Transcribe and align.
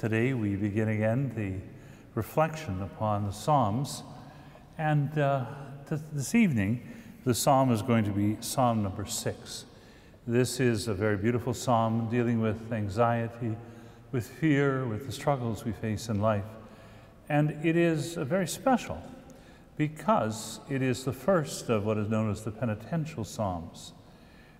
Today 0.00 0.32
we 0.32 0.56
begin 0.56 0.88
again 0.88 1.30
the 1.36 1.60
reflection 2.14 2.80
upon 2.80 3.26
the 3.26 3.32
Psalms, 3.32 4.02
and 4.78 5.18
uh, 5.18 5.44
th- 5.90 6.00
this 6.10 6.34
evening 6.34 6.80
the 7.26 7.34
psalm 7.34 7.70
is 7.70 7.82
going 7.82 8.04
to 8.04 8.10
be 8.10 8.38
Psalm 8.40 8.82
number 8.82 9.04
six. 9.04 9.66
This 10.26 10.58
is 10.58 10.88
a 10.88 10.94
very 10.94 11.18
beautiful 11.18 11.52
psalm 11.52 12.08
dealing 12.10 12.40
with 12.40 12.72
anxiety, 12.72 13.54
with 14.10 14.26
fear, 14.26 14.86
with 14.86 15.04
the 15.04 15.12
struggles 15.12 15.66
we 15.66 15.72
face 15.72 16.08
in 16.08 16.22
life. 16.22 16.48
And 17.28 17.62
it 17.62 17.76
is 17.76 18.14
very 18.14 18.46
special 18.46 19.02
because 19.76 20.60
it 20.70 20.80
is 20.80 21.04
the 21.04 21.12
first 21.12 21.68
of 21.68 21.84
what 21.84 21.98
is 21.98 22.08
known 22.08 22.30
as 22.30 22.42
the 22.42 22.52
penitential 22.52 23.22
psalms. 23.22 23.92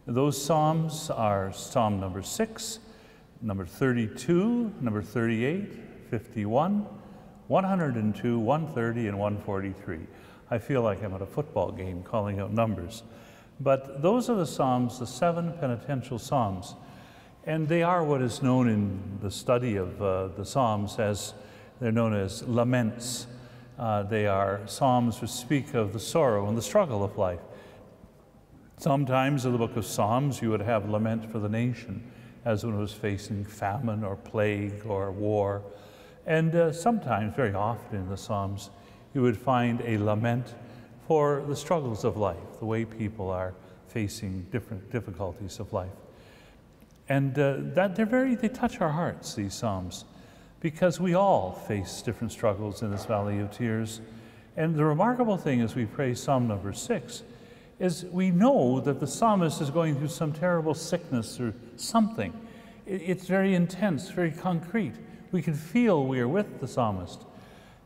Those 0.06 0.44
psalms 0.44 1.08
are 1.08 1.50
Psalm 1.50 1.98
number 1.98 2.20
6, 2.20 2.78
number 3.42 3.64
32, 3.64 4.74
number 4.80 5.02
38, 5.02 5.72
51, 6.10 6.86
102, 7.48 8.38
130, 8.38 9.08
and 9.08 9.18
143. 9.18 9.98
I 10.50 10.58
feel 10.58 10.82
like 10.82 11.02
I'm 11.02 11.14
at 11.14 11.22
a 11.22 11.26
football 11.26 11.72
game 11.72 12.02
calling 12.02 12.38
out 12.38 12.52
numbers. 12.52 13.02
But 13.60 14.02
those 14.02 14.28
are 14.28 14.36
the 14.36 14.46
Psalms, 14.46 14.98
the 14.98 15.06
seven 15.06 15.52
penitential 15.58 16.18
Psalms. 16.18 16.74
And 17.44 17.68
they 17.68 17.82
are 17.82 18.04
what 18.04 18.20
is 18.20 18.42
known 18.42 18.68
in 18.68 19.18
the 19.22 19.30
study 19.30 19.76
of 19.76 20.02
uh, 20.02 20.28
the 20.28 20.44
Psalms 20.44 20.98
as 20.98 21.34
they're 21.80 21.92
known 21.92 22.14
as 22.14 22.42
laments. 22.42 23.26
Uh, 23.78 24.02
they 24.02 24.26
are 24.26 24.60
Psalms 24.66 25.20
which 25.20 25.30
speak 25.30 25.72
of 25.72 25.92
the 25.92 26.00
sorrow 26.00 26.46
and 26.48 26.58
the 26.58 26.62
struggle 26.62 27.02
of 27.02 27.16
life. 27.16 27.40
Sometimes 28.76 29.46
in 29.46 29.52
the 29.52 29.58
book 29.58 29.76
of 29.76 29.86
Psalms, 29.86 30.42
you 30.42 30.50
would 30.50 30.62
have 30.62 30.88
lament 30.88 31.30
for 31.30 31.38
the 31.38 31.48
nation 31.48 32.10
as 32.44 32.64
when 32.64 32.74
it 32.74 32.78
was 32.78 32.92
facing 32.92 33.44
famine 33.44 34.04
or 34.04 34.16
plague 34.16 34.84
or 34.86 35.10
war. 35.10 35.62
And 36.26 36.54
uh, 36.54 36.72
sometimes, 36.72 37.34
very 37.34 37.54
often 37.54 38.00
in 38.00 38.08
the 38.08 38.16
Psalms, 38.16 38.70
you 39.14 39.22
would 39.22 39.36
find 39.36 39.80
a 39.82 39.98
lament 39.98 40.54
for 41.06 41.42
the 41.48 41.56
struggles 41.56 42.04
of 42.04 42.16
life, 42.16 42.58
the 42.60 42.66
way 42.66 42.84
people 42.84 43.30
are 43.30 43.52
facing 43.88 44.46
different 44.52 44.90
difficulties 44.92 45.58
of 45.58 45.72
life. 45.72 45.90
And 47.08 47.36
uh, 47.36 47.56
that 47.74 47.96
they're 47.96 48.06
very, 48.06 48.36
they 48.36 48.48
touch 48.48 48.80
our 48.80 48.90
hearts, 48.90 49.34
these 49.34 49.54
Psalms, 49.54 50.04
because 50.60 51.00
we 51.00 51.14
all 51.14 51.52
face 51.66 52.02
different 52.02 52.32
struggles 52.32 52.82
in 52.82 52.90
this 52.90 53.04
valley 53.04 53.40
of 53.40 53.50
tears. 53.50 54.00
And 54.56 54.76
the 54.76 54.84
remarkable 54.84 55.36
thing 55.36 55.60
as 55.60 55.74
we 55.74 55.86
pray 55.86 56.14
Psalm 56.14 56.46
number 56.46 56.72
six 56.72 57.22
is 57.80 58.04
we 58.04 58.30
know 58.30 58.78
that 58.80 59.00
the 59.00 59.06
psalmist 59.06 59.60
is 59.60 59.70
going 59.70 59.96
through 59.96 60.08
some 60.08 60.32
terrible 60.32 60.74
sickness 60.74 61.40
or 61.40 61.54
something. 61.76 62.32
It's 62.86 63.26
very 63.26 63.54
intense, 63.54 64.10
very 64.10 64.30
concrete. 64.30 64.94
We 65.32 65.42
can 65.42 65.54
feel 65.54 66.06
we 66.06 66.20
are 66.20 66.28
with 66.28 66.60
the 66.60 66.68
psalmist. 66.68 67.24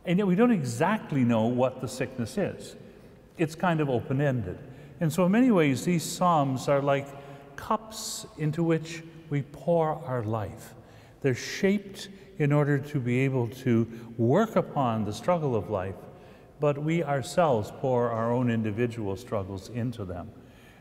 And 0.05 0.19
yet 0.19 0.27
we 0.27 0.35
don't 0.35 0.51
exactly 0.51 1.23
know 1.23 1.45
what 1.45 1.81
the 1.81 1.87
sickness 1.87 2.37
is. 2.37 2.75
It's 3.37 3.55
kind 3.55 3.79
of 3.79 3.89
open 3.89 4.21
ended. 4.21 4.59
And 4.99 5.11
so, 5.11 5.25
in 5.25 5.31
many 5.31 5.51
ways, 5.51 5.83
these 5.83 6.03
Psalms 6.03 6.67
are 6.67 6.81
like 6.81 7.07
cups 7.55 8.25
into 8.37 8.63
which 8.63 9.03
we 9.29 9.41
pour 9.41 9.95
our 10.05 10.23
life. 10.23 10.73
They're 11.21 11.35
shaped 11.35 12.09
in 12.37 12.51
order 12.51 12.77
to 12.77 12.99
be 12.99 13.19
able 13.19 13.47
to 13.47 13.87
work 14.17 14.55
upon 14.55 15.05
the 15.05 15.13
struggle 15.13 15.55
of 15.55 15.69
life 15.69 15.95
but 16.59 16.77
we 16.77 17.03
ourselves 17.03 17.71
pour 17.79 18.09
our 18.09 18.31
own 18.31 18.49
individual 18.49 19.15
struggles 19.15 19.69
into 19.69 20.05
them. 20.05 20.29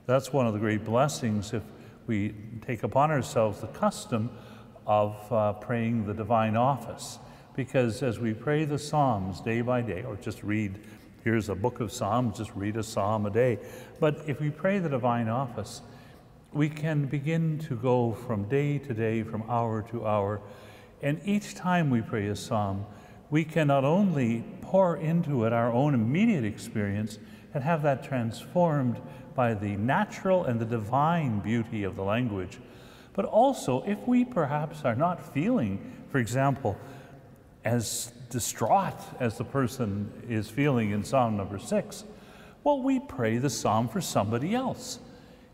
That's 0.07 0.33
one 0.33 0.47
of 0.47 0.53
the 0.53 0.59
great 0.59 0.85
blessings 0.85 1.53
if 1.53 1.63
we 2.07 2.35
take 2.67 2.83
upon 2.83 3.11
ourselves 3.11 3.61
the 3.61 3.69
custom 3.69 4.31
of 4.87 5.17
uh, 5.33 5.55
praying 5.55 6.07
the 6.07 6.15
divine 6.15 6.57
office. 6.57 7.19
Because 7.57 8.03
as 8.03 8.19
we 8.19 8.35
pray 8.35 8.65
the 8.65 8.79
Psalms 8.79 9.41
day 9.41 9.61
by 9.61 9.81
day, 9.81 10.03
or 10.03 10.17
just 10.17 10.43
read, 10.43 10.81
here's 11.23 11.49
a 11.49 11.55
book 11.55 11.81
of 11.81 11.93
Psalms, 11.93 12.37
just 12.39 12.55
read 12.55 12.77
a 12.77 12.83
psalm 12.83 13.27
a 13.27 13.31
day. 13.31 13.59
But 14.01 14.23
if 14.27 14.41
we 14.41 14.51
pray 14.51 14.79
the 14.81 14.89
divine 14.89 15.29
office, 15.29 15.81
we 16.53 16.69
can 16.69 17.07
begin 17.07 17.59
to 17.61 17.77
go 17.77 18.13
from 18.13 18.45
day 18.45 18.79
to 18.79 18.95
day, 18.95 19.23
from 19.23 19.43
hour 19.49 19.83
to 19.91 20.07
hour. 20.07 20.41
And 21.03 21.21
each 21.25 21.55
time 21.55 21.91
we 21.91 22.01
pray 22.01 22.27
a 22.29 22.37
psalm, 22.37 22.87
we 23.35 23.45
can 23.45 23.67
not 23.67 23.85
only 23.85 24.45
pour 24.61 24.97
into 24.97 25.45
it 25.45 25.53
our 25.53 25.73
own 25.73 25.93
immediate 25.93 26.45
experience 26.45 27.19
and 27.53 27.65
have 27.65 27.83
that 27.83 28.05
transformed 28.05 28.97
by 29.35 29.53
the 29.53 29.75
natural 29.77 30.45
and 30.45 30.61
the 30.61 30.65
divine 30.65 31.41
beauty 31.41 31.83
of 31.83 31.97
the 31.97 32.03
language, 32.05 32.61
but 33.13 33.25
also 33.25 33.83
if 33.89 33.99
we 34.07 34.25
perhaps 34.25 34.85
are 34.85 34.95
not 34.95 35.35
feeling, 35.35 35.81
for 36.13 36.19
example, 36.19 36.79
as 37.65 38.13
distraught 38.31 39.01
as 39.19 39.37
the 39.37 39.45
person 39.45 40.13
is 40.29 40.49
feeling 40.49 40.93
in 40.93 41.03
Psalm 41.03 41.37
number 41.37 41.59
six, 41.59 42.05
well, 42.63 42.83
we 42.83 43.01
pray 43.01 43.39
the 43.39 43.51
psalm 43.51 43.89
for 43.89 44.01
somebody 44.01 44.55
else. 44.55 45.01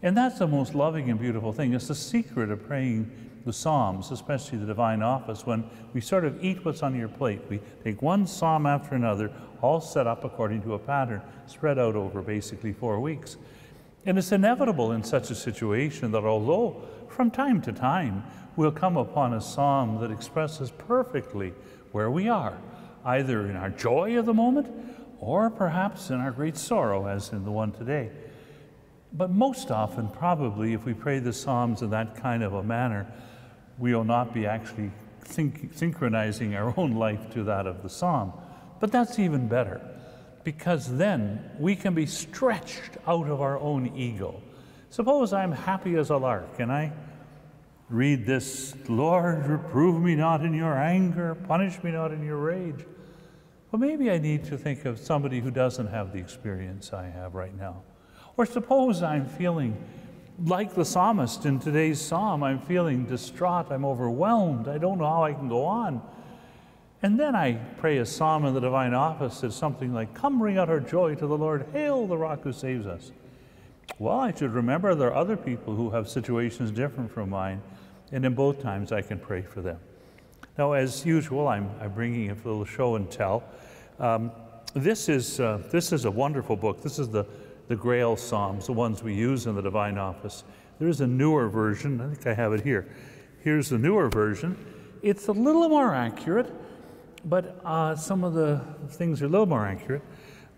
And 0.02 0.14
that's 0.14 0.38
the 0.38 0.46
most 0.46 0.74
loving 0.74 1.08
and 1.08 1.18
beautiful 1.18 1.54
thing. 1.54 1.72
It's 1.72 1.88
the 1.88 1.94
secret 1.94 2.50
of 2.50 2.62
praying 2.66 3.10
the 3.44 3.52
Psalms, 3.52 4.10
especially 4.10 4.58
the 4.58 4.66
divine 4.66 5.02
office, 5.02 5.46
when 5.46 5.64
we 5.94 6.00
sort 6.00 6.24
of 6.24 6.42
eat 6.44 6.64
what's 6.64 6.82
on 6.82 6.94
your 6.94 7.08
plate. 7.08 7.40
We 7.48 7.60
take 7.82 8.02
one 8.02 8.26
psalm 8.26 8.66
after 8.66 8.94
another, 8.94 9.32
all 9.62 9.80
set 9.80 10.06
up 10.06 10.24
according 10.24 10.62
to 10.62 10.74
a 10.74 10.78
pattern, 10.78 11.22
spread 11.46 11.78
out 11.78 11.96
over 11.96 12.22
basically 12.22 12.72
four 12.72 13.00
weeks. 13.00 13.36
And 14.06 14.18
it's 14.18 14.32
inevitable 14.32 14.92
in 14.92 15.04
such 15.04 15.30
a 15.30 15.34
situation 15.34 16.12
that 16.12 16.24
although 16.24 16.82
from 17.08 17.30
time 17.30 17.60
to 17.62 17.72
time 17.72 18.24
we'll 18.56 18.72
come 18.72 18.96
upon 18.96 19.34
a 19.34 19.40
psalm 19.40 20.00
that 20.00 20.10
expresses 20.10 20.70
perfectly 20.70 21.52
where 21.92 22.10
we 22.10 22.28
are, 22.28 22.58
either 23.04 23.48
in 23.48 23.56
our 23.56 23.70
joy 23.70 24.18
of 24.18 24.26
the 24.26 24.34
moment 24.34 24.68
or 25.18 25.50
perhaps 25.50 26.10
in 26.10 26.16
our 26.16 26.30
great 26.30 26.56
sorrow, 26.56 27.06
as 27.06 27.32
in 27.32 27.44
the 27.44 27.50
one 27.50 27.72
today. 27.72 28.10
But 29.12 29.30
most 29.30 29.70
often, 29.70 30.08
probably, 30.08 30.72
if 30.72 30.84
we 30.84 30.94
pray 30.94 31.18
the 31.18 31.32
Psalms 31.32 31.82
in 31.82 31.90
that 31.90 32.16
kind 32.16 32.42
of 32.42 32.54
a 32.54 32.62
manner, 32.62 33.06
we 33.80 33.94
will 33.94 34.04
not 34.04 34.32
be 34.32 34.46
actually 34.46 34.92
synchronizing 35.26 36.54
our 36.54 36.74
own 36.76 36.92
life 36.92 37.30
to 37.32 37.42
that 37.44 37.66
of 37.66 37.82
the 37.82 37.88
psalm. 37.88 38.32
But 38.78 38.92
that's 38.92 39.18
even 39.18 39.48
better 39.48 39.80
because 40.44 40.96
then 40.96 41.50
we 41.58 41.74
can 41.76 41.94
be 41.94 42.06
stretched 42.06 42.98
out 43.06 43.28
of 43.28 43.40
our 43.40 43.58
own 43.58 43.96
ego. 43.96 44.42
Suppose 44.90 45.32
I'm 45.32 45.52
happy 45.52 45.96
as 45.96 46.10
a 46.10 46.16
lark 46.16 46.58
and 46.58 46.70
I 46.70 46.92
read 47.88 48.26
this 48.26 48.74
Lord, 48.88 49.46
reprove 49.46 50.00
me 50.00 50.14
not 50.14 50.44
in 50.44 50.54
your 50.54 50.76
anger, 50.76 51.34
punish 51.34 51.82
me 51.82 51.90
not 51.90 52.12
in 52.12 52.24
your 52.24 52.36
rage. 52.36 52.84
Well, 53.70 53.80
maybe 53.80 54.10
I 54.10 54.18
need 54.18 54.44
to 54.44 54.58
think 54.58 54.84
of 54.84 54.98
somebody 54.98 55.40
who 55.40 55.50
doesn't 55.50 55.88
have 55.88 56.12
the 56.12 56.18
experience 56.18 56.92
I 56.92 57.06
have 57.06 57.34
right 57.34 57.56
now. 57.56 57.82
Or 58.36 58.46
suppose 58.46 59.02
I'm 59.02 59.26
feeling 59.26 59.76
like 60.44 60.74
the 60.74 60.84
psalmist 60.84 61.44
in 61.44 61.58
today's 61.58 62.00
psalm, 62.00 62.42
I'm 62.42 62.60
feeling 62.60 63.04
distraught, 63.04 63.70
I'm 63.70 63.84
overwhelmed, 63.84 64.68
I 64.68 64.78
don't 64.78 64.98
know 64.98 65.08
how 65.08 65.24
I 65.24 65.32
can 65.32 65.48
go 65.48 65.64
on. 65.64 66.00
And 67.02 67.18
then 67.18 67.34
I 67.34 67.54
pray 67.78 67.98
a 67.98 68.06
psalm 68.06 68.44
in 68.44 68.54
the 68.54 68.60
divine 68.60 68.94
office 68.94 69.40
that's 69.40 69.56
something 69.56 69.92
like, 69.92 70.14
Come 70.14 70.42
ring 70.42 70.58
out 70.58 70.68
our 70.68 70.80
joy 70.80 71.14
to 71.14 71.26
the 71.26 71.36
Lord, 71.36 71.66
hail 71.72 72.06
the 72.06 72.16
rock 72.16 72.42
who 72.42 72.52
saves 72.52 72.86
us. 72.86 73.12
Well, 73.98 74.18
I 74.18 74.32
should 74.32 74.52
remember 74.52 74.94
there 74.94 75.08
are 75.08 75.14
other 75.14 75.36
people 75.36 75.74
who 75.74 75.90
have 75.90 76.08
situations 76.08 76.70
different 76.70 77.10
from 77.10 77.30
mine, 77.30 77.62
and 78.12 78.24
in 78.24 78.34
both 78.34 78.62
times 78.62 78.92
I 78.92 79.02
can 79.02 79.18
pray 79.18 79.42
for 79.42 79.60
them. 79.60 79.78
Now, 80.56 80.72
as 80.72 81.04
usual, 81.06 81.48
I'm, 81.48 81.70
I'm 81.80 81.92
bringing 81.92 82.30
a 82.30 82.34
little 82.34 82.64
show 82.64 82.96
and 82.96 83.10
tell. 83.10 83.44
Um, 83.98 84.30
this, 84.74 85.08
is, 85.08 85.40
uh, 85.40 85.62
this 85.70 85.92
is 85.92 86.04
a 86.04 86.10
wonderful 86.10 86.56
book. 86.56 86.82
This 86.82 86.98
is 86.98 87.08
the 87.08 87.24
the 87.70 87.76
Grail 87.76 88.16
Psalms, 88.16 88.66
the 88.66 88.72
ones 88.72 89.00
we 89.00 89.14
use 89.14 89.46
in 89.46 89.54
the 89.54 89.62
Divine 89.62 89.96
Office. 89.96 90.42
There 90.80 90.88
is 90.88 91.00
a 91.02 91.06
newer 91.06 91.48
version. 91.48 92.00
I 92.00 92.08
think 92.08 92.26
I 92.26 92.34
have 92.34 92.52
it 92.52 92.62
here. 92.62 92.88
Here's 93.44 93.68
the 93.68 93.78
newer 93.78 94.08
version. 94.08 94.56
It's 95.02 95.28
a 95.28 95.32
little 95.32 95.68
more 95.68 95.94
accurate, 95.94 96.52
but 97.26 97.60
uh, 97.64 97.94
some 97.94 98.24
of 98.24 98.34
the 98.34 98.60
things 98.88 99.22
are 99.22 99.26
a 99.26 99.28
little 99.28 99.46
more 99.46 99.64
accurate. 99.64 100.02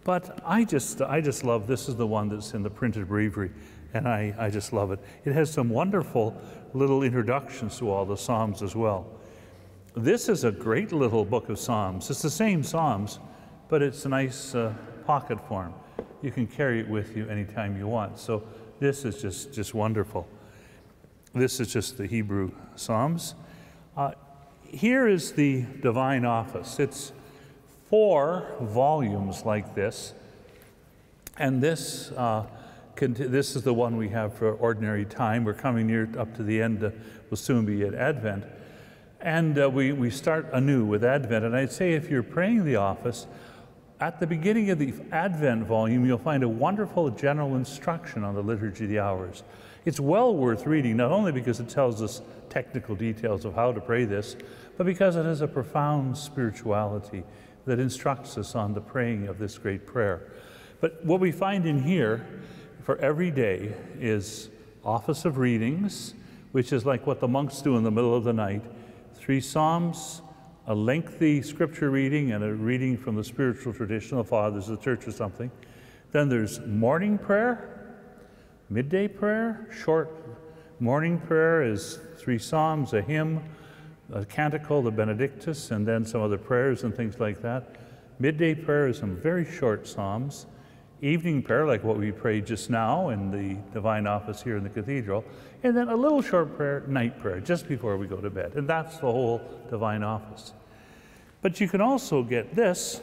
But 0.04 0.40
I 0.42 0.64
just, 0.64 1.02
I 1.02 1.20
just 1.20 1.44
love 1.44 1.66
this 1.66 1.86
is 1.86 1.96
the 1.96 2.06
one 2.06 2.30
that's 2.30 2.54
in 2.54 2.62
the 2.62 2.70
printed 2.70 3.08
breviary, 3.08 3.50
and 3.92 4.08
I, 4.08 4.34
I 4.38 4.48
just 4.48 4.72
love 4.72 4.90
it. 4.90 4.98
It 5.26 5.34
has 5.34 5.52
some 5.52 5.68
wonderful 5.68 6.34
little 6.72 7.02
introductions 7.02 7.76
to 7.80 7.90
all 7.90 8.06
the 8.06 8.16
Psalms 8.16 8.62
as 8.62 8.74
well. 8.74 9.06
This 9.94 10.30
is 10.30 10.44
a 10.44 10.50
great 10.50 10.92
little 10.92 11.26
book 11.26 11.50
of 11.50 11.58
Psalms. 11.58 12.08
It's 12.08 12.22
the 12.22 12.30
same 12.30 12.62
Psalms, 12.62 13.18
but 13.68 13.82
it's 13.82 14.06
a 14.06 14.08
nice 14.08 14.54
uh, 14.54 14.72
pocket 15.04 15.46
form 15.46 15.74
you 16.22 16.30
can 16.30 16.46
carry 16.46 16.80
it 16.80 16.88
with 16.88 17.16
you 17.16 17.28
anytime 17.28 17.76
you 17.76 17.86
want. 17.86 18.18
So 18.18 18.42
this 18.80 19.04
is 19.04 19.20
just, 19.20 19.52
just 19.52 19.74
wonderful. 19.74 20.26
This 21.34 21.60
is 21.60 21.72
just 21.72 21.98
the 21.98 22.06
Hebrew 22.06 22.52
Psalms. 22.76 23.34
Uh, 23.96 24.12
here 24.66 25.06
is 25.06 25.32
the 25.32 25.64
divine 25.80 26.24
office. 26.24 26.78
It's 26.78 27.12
four 27.88 28.46
volumes 28.60 29.44
like 29.44 29.74
this. 29.74 30.14
And 31.38 31.62
this, 31.62 32.10
uh, 32.12 32.46
this 32.96 33.56
is 33.56 33.62
the 33.62 33.74
one 33.74 33.96
we 33.96 34.08
have 34.10 34.34
for 34.34 34.52
ordinary 34.52 35.04
time. 35.04 35.44
We're 35.44 35.54
coming 35.54 35.86
near 35.86 36.08
up 36.18 36.34
to 36.36 36.42
the 36.42 36.60
end, 36.60 36.84
uh, 36.84 36.90
will 37.30 37.36
soon 37.36 37.64
be 37.64 37.82
at 37.82 37.94
Advent. 37.94 38.44
And 39.20 39.58
uh, 39.58 39.70
we, 39.70 39.92
we 39.92 40.10
start 40.10 40.48
anew 40.52 40.84
with 40.84 41.04
Advent. 41.04 41.44
And 41.44 41.56
I'd 41.56 41.72
say 41.72 41.92
if 41.92 42.10
you're 42.10 42.22
praying 42.22 42.64
the 42.64 42.76
office, 42.76 43.26
at 44.02 44.18
the 44.18 44.26
beginning 44.26 44.68
of 44.70 44.80
the 44.80 44.92
Advent 45.12 45.64
volume, 45.64 46.04
you'll 46.04 46.18
find 46.18 46.42
a 46.42 46.48
wonderful 46.48 47.08
general 47.10 47.54
instruction 47.54 48.24
on 48.24 48.34
the 48.34 48.42
Liturgy 48.42 48.82
of 48.82 48.90
the 48.90 48.98
Hours. 48.98 49.44
It's 49.84 50.00
well 50.00 50.34
worth 50.34 50.66
reading, 50.66 50.96
not 50.96 51.12
only 51.12 51.30
because 51.30 51.60
it 51.60 51.68
tells 51.68 52.02
us 52.02 52.20
technical 52.50 52.96
details 52.96 53.44
of 53.44 53.54
how 53.54 53.70
to 53.70 53.80
pray 53.80 54.04
this, 54.04 54.34
but 54.76 54.86
because 54.86 55.14
it 55.14 55.24
has 55.24 55.40
a 55.40 55.46
profound 55.46 56.18
spirituality 56.18 57.22
that 57.64 57.78
instructs 57.78 58.36
us 58.36 58.56
on 58.56 58.74
the 58.74 58.80
praying 58.80 59.28
of 59.28 59.38
this 59.38 59.56
great 59.56 59.86
prayer. 59.86 60.32
But 60.80 61.04
what 61.04 61.20
we 61.20 61.30
find 61.30 61.64
in 61.64 61.80
here 61.80 62.26
for 62.82 62.98
every 62.98 63.30
day 63.30 63.72
is 64.00 64.50
office 64.84 65.24
of 65.24 65.38
readings, 65.38 66.14
which 66.50 66.72
is 66.72 66.84
like 66.84 67.06
what 67.06 67.20
the 67.20 67.28
monks 67.28 67.62
do 67.62 67.76
in 67.76 67.84
the 67.84 67.92
middle 67.92 68.16
of 68.16 68.24
the 68.24 68.32
night, 68.32 68.64
three 69.14 69.40
psalms, 69.40 70.22
a 70.66 70.74
lengthy 70.74 71.42
scripture 71.42 71.90
reading 71.90 72.32
and 72.32 72.44
a 72.44 72.54
reading 72.54 72.96
from 72.96 73.16
the 73.16 73.24
spiritual 73.24 73.72
tradition 73.72 74.18
of 74.18 74.26
the 74.26 74.30
fathers 74.30 74.68
of 74.68 74.78
the 74.78 74.84
church 74.84 75.06
or 75.08 75.12
something. 75.12 75.50
Then 76.12 76.28
there's 76.28 76.60
morning 76.60 77.18
prayer, 77.18 77.96
midday 78.70 79.08
prayer, 79.08 79.68
short 79.72 80.10
morning 80.78 81.18
prayer 81.18 81.62
is 81.62 81.98
three 82.16 82.38
psalms, 82.38 82.92
a 82.92 83.02
hymn, 83.02 83.42
a 84.12 84.24
canticle, 84.24 84.82
the 84.82 84.90
Benedictus, 84.90 85.70
and 85.70 85.86
then 85.86 86.04
some 86.04 86.20
other 86.20 86.38
prayers 86.38 86.84
and 86.84 86.94
things 86.94 87.18
like 87.18 87.40
that. 87.42 87.76
Midday 88.18 88.54
prayer 88.54 88.88
is 88.88 88.98
some 88.98 89.16
very 89.16 89.44
short 89.44 89.86
psalms. 89.86 90.46
Evening 91.00 91.42
prayer, 91.42 91.66
like 91.66 91.82
what 91.82 91.98
we 91.98 92.12
prayed 92.12 92.46
just 92.46 92.70
now 92.70 93.08
in 93.08 93.30
the 93.32 93.56
divine 93.72 94.06
office 94.06 94.42
here 94.42 94.56
in 94.56 94.62
the 94.62 94.70
cathedral, 94.70 95.24
and 95.62 95.76
then 95.76 95.88
a 95.88 95.96
little 95.96 96.22
short 96.22 96.56
prayer, 96.56 96.82
night 96.86 97.20
prayer, 97.20 97.40
just 97.40 97.68
before 97.68 97.96
we 97.96 98.06
go 98.06 98.16
to 98.16 98.30
bed. 98.30 98.52
And 98.56 98.68
that's 98.68 98.96
the 98.96 99.10
whole 99.10 99.40
divine 99.70 100.02
office. 100.02 100.52
But 101.40 101.60
you 101.60 101.68
can 101.68 101.80
also 101.80 102.22
get 102.22 102.54
this, 102.54 103.00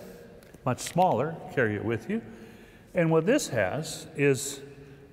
much 0.65 0.79
smaller, 0.79 1.35
carry 1.53 1.75
it 1.75 1.83
with 1.83 2.09
you. 2.09 2.21
And 2.93 3.11
what 3.11 3.25
this 3.25 3.49
has 3.49 4.07
is 4.15 4.61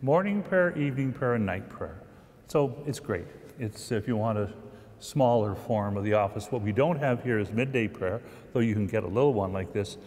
morning 0.02 0.43
prayer, 0.43 0.76
evening 0.76 1.12
prayer, 1.12 1.34
and 1.34 1.46
night 1.46 1.69
prayer. 1.69 2.00
So 2.48 2.82
it's 2.87 3.00
great. 3.00 3.26
It's 3.58 3.93
if 3.93 4.06
you 4.08 4.16
want 4.16 4.38
a 4.38 4.52
smaller 4.98 5.54
form 5.54 5.96
of 5.96 6.04
the 6.04 6.14
office. 6.14 6.46
What 6.50 6.62
we 6.62 6.72
don't 6.72 6.98
have 6.98 7.22
here 7.22 7.38
is 7.38 7.52
midday 7.52 7.88
prayer, 7.88 8.20
though 8.52 8.60
you 8.60 8.75
can 8.75 8.87
get 8.87 9.04
a 9.04 9.08
little 9.08 9.34
one 9.34 9.52
like 9.52 9.72
this. 9.72 9.98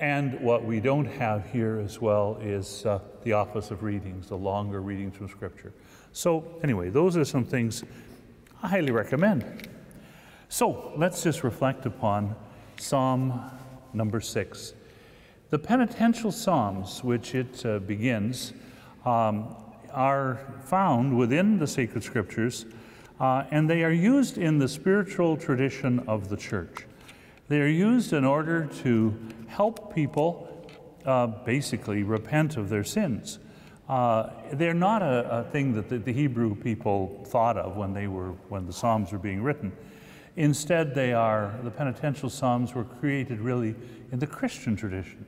And 0.00 0.40
what 0.40 0.64
we 0.64 0.80
don't 0.80 1.04
have 1.04 1.44
here 1.50 1.78
as 1.84 2.00
well 2.00 2.38
is 2.40 2.86
uh, 2.86 3.00
the 3.22 3.34
office 3.34 3.70
of 3.70 3.82
readings, 3.82 4.28
the 4.28 4.36
longer 4.36 4.80
readings 4.80 5.14
from 5.14 5.28
Scripture. 5.28 5.74
So, 6.12 6.58
anyway, 6.62 6.88
those 6.88 7.18
are 7.18 7.24
some 7.24 7.44
things 7.44 7.84
I 8.62 8.68
highly 8.68 8.92
recommend. 8.92 9.68
So, 10.48 10.94
let's 10.96 11.22
just 11.22 11.44
reflect 11.44 11.84
upon 11.84 12.34
Psalm 12.78 13.42
number 13.92 14.22
six. 14.22 14.72
The 15.50 15.58
penitential 15.58 16.32
Psalms, 16.32 17.04
which 17.04 17.34
it 17.34 17.66
uh, 17.66 17.80
begins, 17.80 18.54
um, 19.04 19.54
are 19.92 20.40
found 20.64 21.18
within 21.18 21.58
the 21.58 21.66
sacred 21.66 22.04
scriptures, 22.04 22.64
uh, 23.20 23.44
and 23.50 23.68
they 23.68 23.84
are 23.84 23.92
used 23.92 24.38
in 24.38 24.58
the 24.58 24.68
spiritual 24.68 25.36
tradition 25.36 25.98
of 26.08 26.30
the 26.30 26.38
church. 26.38 26.86
They 27.48 27.60
are 27.60 27.66
used 27.66 28.12
in 28.12 28.24
order 28.24 28.66
to 28.82 29.14
help 29.50 29.94
people 29.94 30.46
uh, 31.04 31.26
basically 31.26 32.02
repent 32.02 32.56
of 32.56 32.68
their 32.68 32.84
sins. 32.84 33.38
Uh, 33.88 34.30
they're 34.52 34.72
not 34.72 35.02
a, 35.02 35.40
a 35.40 35.44
thing 35.50 35.72
that 35.74 35.88
the, 35.88 35.98
the, 35.98 36.12
Hebrew 36.12 36.54
people 36.54 37.24
thought 37.26 37.56
of 37.56 37.76
when 37.76 37.92
they 37.92 38.06
were 38.06 38.30
when 38.48 38.64
the 38.66 38.72
Psalms 38.72 39.10
were 39.10 39.18
being 39.18 39.42
written. 39.42 39.72
Instead, 40.36 40.94
they 40.94 41.12
are 41.12 41.58
the 41.64 41.70
penitential 41.72 42.30
Psalms 42.30 42.72
were 42.72 42.84
created 42.84 43.40
really 43.40 43.74
in 44.12 44.20
the 44.20 44.26
Christian 44.28 44.76
tradition, 44.76 45.26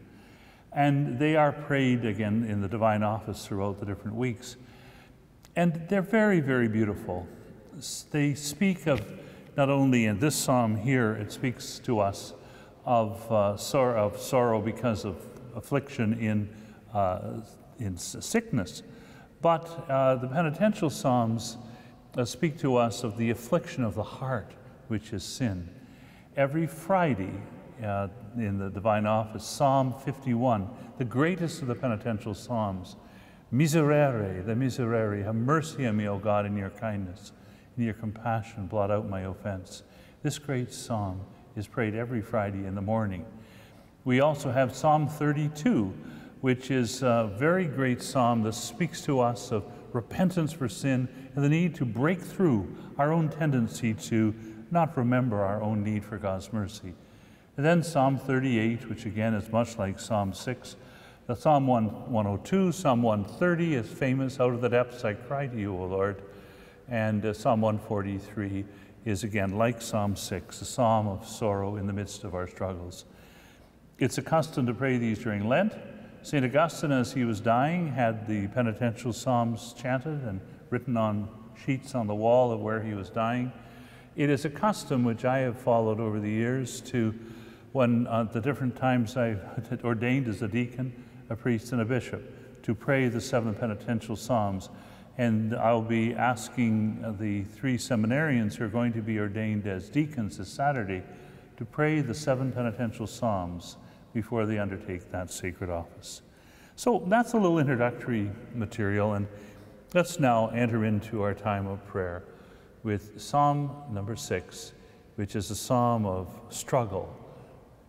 and 0.73 1.19
they 1.19 1.35
are 1.35 1.51
prayed 1.51 2.05
again 2.05 2.45
in 2.49 2.61
the 2.61 2.69
divine 2.69 3.03
office 3.03 3.45
throughout 3.45 3.81
the 3.81 3.87
different 3.87 4.17
weeks, 4.17 4.57
and 5.57 5.83
they're 5.89 6.01
very, 6.01 6.39
very 6.39 6.69
beautiful. 6.69 7.27
They 8.13 8.35
speak 8.35 8.87
of 8.87 9.03
not 9.57 9.71
only 9.71 10.07
in 10.07 10.21
this 10.21 10.37
psalm 10.37 10.77
here, 10.77 11.15
it 11.15 11.33
speaks 11.33 11.81
to 11.81 11.99
us 11.99 12.33
of, 12.85 13.31
uh, 13.31 13.57
sorrow, 13.57 14.07
of 14.07 14.21
sorrow 14.21 14.61
because 14.61 15.05
of 15.05 15.17
affliction 15.55 16.15
in 16.15 16.49
uh, 16.95 17.41
in 17.79 17.97
sickness. 17.97 18.83
But 19.41 19.67
uh, 19.89 20.17
the 20.17 20.29
penitential 20.29 20.91
Psalms 20.91 21.57
uh, 22.17 22.25
speak 22.25 22.59
to 22.59 22.77
us 22.77 23.03
of 23.03 23.17
the 23.17 23.31
affliction 23.31 23.83
of 23.83 23.95
the 23.95 24.03
heart, 24.03 24.53
which 24.89 25.13
is 25.13 25.25
sin. 25.25 25.69
Every 26.37 26.67
Friday 26.67 27.33
uh, 27.83 28.09
in 28.37 28.59
the 28.59 28.71
divine 28.71 29.07
office, 29.07 29.45
Psalm 29.45 29.95
51, 30.05 30.69
the 30.99 31.05
greatest 31.05 31.63
of 31.63 31.69
the 31.69 31.75
penitential 31.75 32.35
Psalms, 32.35 32.97
Miserere, 33.53 34.45
the 34.45 34.55
Miserere, 34.55 35.25
have 35.25 35.35
mercy 35.35 35.87
on 35.87 35.97
me, 35.97 36.09
O 36.09 36.19
God, 36.19 36.47
in 36.47 36.57
your 36.57 36.71
kindness. 36.71 37.33
In 37.77 37.85
your 37.85 37.95
compassion, 37.95 38.67
blot 38.67 38.91
out 38.91 39.09
my 39.09 39.23
offense. 39.23 39.83
This 40.23 40.39
great 40.39 40.73
psalm 40.73 41.23
is 41.57 41.67
prayed 41.67 41.95
every 41.95 42.23
Friday 42.23 42.67
in 42.67 42.75
the 42.75 42.83
morning. 42.83 43.25
We 44.05 44.21
also 44.21 44.51
have 44.51 44.75
Psalm 44.75 45.07
32, 45.07 45.95
which 46.41 46.71
is 46.71 47.03
a 47.03 47.31
very 47.39 47.67
great 47.67 48.03
psalm 48.03 48.43
that 48.43 48.55
speaks 48.55 49.03
to 49.03 49.21
us 49.21 49.53
of 49.53 49.65
repentance 49.93 50.53
for 50.53 50.69
sin 50.69 51.09
and 51.35 51.45
the 51.45 51.49
need 51.49 51.75
to 51.77 51.85
break 51.85 52.21
through 52.21 52.75
our 52.99 53.13
own 53.13 53.29
tendency 53.29 53.95
to 53.95 54.35
not 54.71 54.97
remember 54.97 55.43
our 55.43 55.63
own 55.63 55.85
need 55.85 56.05
for 56.05 56.19
God's 56.19 56.53
mercy. 56.53 56.95
And 57.57 57.67
then 57.67 57.83
Psalm 57.83 58.19
38, 58.19 58.89
which 58.89 59.05
again 59.05 59.35
is 59.35 59.53
much 59.53 59.79
like 59.79 60.01
Psalm 60.01 60.33
6. 60.33 60.77
The 61.27 61.37
Psalm 61.37 61.67
102, 61.67 62.73
Psalm 62.73 63.03
130 63.03 63.75
is 63.75 63.87
famous, 63.87 64.41
Out 64.41 64.55
of 64.55 64.61
the 64.63 64.69
depths 64.69 65.05
I 65.05 65.15
cry 65.15 65.47
to 65.47 65.57
you, 65.57 65.77
O 65.77 65.85
Lord. 65.85 66.23
And 66.89 67.25
uh, 67.25 67.33
Psalm 67.33 67.61
143 67.61 68.65
is 69.05 69.25
again 69.25 69.57
like 69.57 69.83
Psalm 69.83 70.15
6, 70.15 70.61
a 70.61 70.65
psalm 70.65 71.09
of 71.09 71.27
sorrow 71.27 71.77
in 71.77 71.87
the 71.87 71.93
midst 71.93 72.25
of 72.25 72.35
our 72.35 72.47
struggles. 72.47 73.05
It's 73.99 74.19
a 74.19 74.23
custom 74.23 74.67
to 74.67 74.75
pray 74.75 74.99
these 74.99 75.19
during 75.19 75.49
Lent. 75.49 75.75
St. 76.23 76.45
Augustine, 76.45 76.93
as 76.93 77.13
he 77.13 77.25
was 77.25 77.41
dying, 77.41 77.89
had 77.89 78.29
the 78.29 78.47
penitential 78.49 79.13
psalms 79.13 79.75
chanted 79.77 80.23
and 80.23 80.41
written 80.71 80.97
on 80.97 81.29
sheets 81.65 81.95
on 81.95 82.07
the 82.07 82.15
wall 82.15 82.53
of 82.53 82.61
where 82.61 82.81
he 82.81 82.95
was 82.95 83.11
dying. 83.11 83.53
It 84.15 84.31
is 84.31 84.45
a 84.45 84.51
custom 84.51 85.05
which 85.05 85.25
I 85.25 85.39
have 85.39 85.59
followed 85.59 85.99
over 85.99 86.21
the 86.21 86.31
years 86.31 86.81
to, 86.83 87.15
when 87.73 88.07
uh, 88.07 88.25
the 88.25 88.41
different 88.41 88.77
times 88.77 89.17
I 89.17 89.37
ordained 89.85 90.29
as 90.29 90.43
a 90.43 90.49
deacon, 90.49 90.93
a 91.29 91.35
priest, 91.35 91.73
and 91.73 91.81
a 91.81 91.85
bishop, 91.85 92.63
to 92.63 92.75
pray 92.75 93.09
the 93.09 93.21
seven 93.21 93.55
penitential 93.55 94.15
psalms. 94.15 94.69
And 95.19 95.55
I'll 95.55 95.83
be 95.83 96.15
asking 96.15 97.17
the 97.19 97.45
three 97.45 97.77
seminarians 97.77 98.55
who 98.55 98.65
are 98.65 98.69
going 98.69 98.93
to 98.95 99.03
be 99.03 99.19
ordained 99.19 99.67
as 99.67 99.89
deacons 99.89 100.39
this 100.39 100.49
Saturday 100.49 101.03
to 101.59 101.65
pray 101.65 102.01
the 102.01 102.15
seven 102.15 102.51
penitential 102.51 103.07
psalms 103.07 103.77
before 104.15 104.47
they 104.47 104.59
undertake 104.59 105.11
that 105.11 105.31
sacred 105.31 105.71
office. 105.71 106.23
So 106.77 107.03
that's 107.07 107.35
a 107.35 107.37
little 107.37 107.59
introductory 107.59 108.31
material, 108.55 109.15
and 109.15 109.27
let's 109.95 110.19
now 110.19 110.49
enter 110.49 110.85
into 110.85 111.23
our 111.23 111.35
time 111.35 111.67
of 111.67 111.87
prayer 111.87 112.25
with 112.83 113.21
Psalm 113.21 113.71
number 113.91 114.17
six, 114.17 114.73
which 115.17 115.37
is 115.37 115.51
a 115.51 115.55
psalm 115.55 116.07
of 116.07 116.29
struggle, 116.49 117.15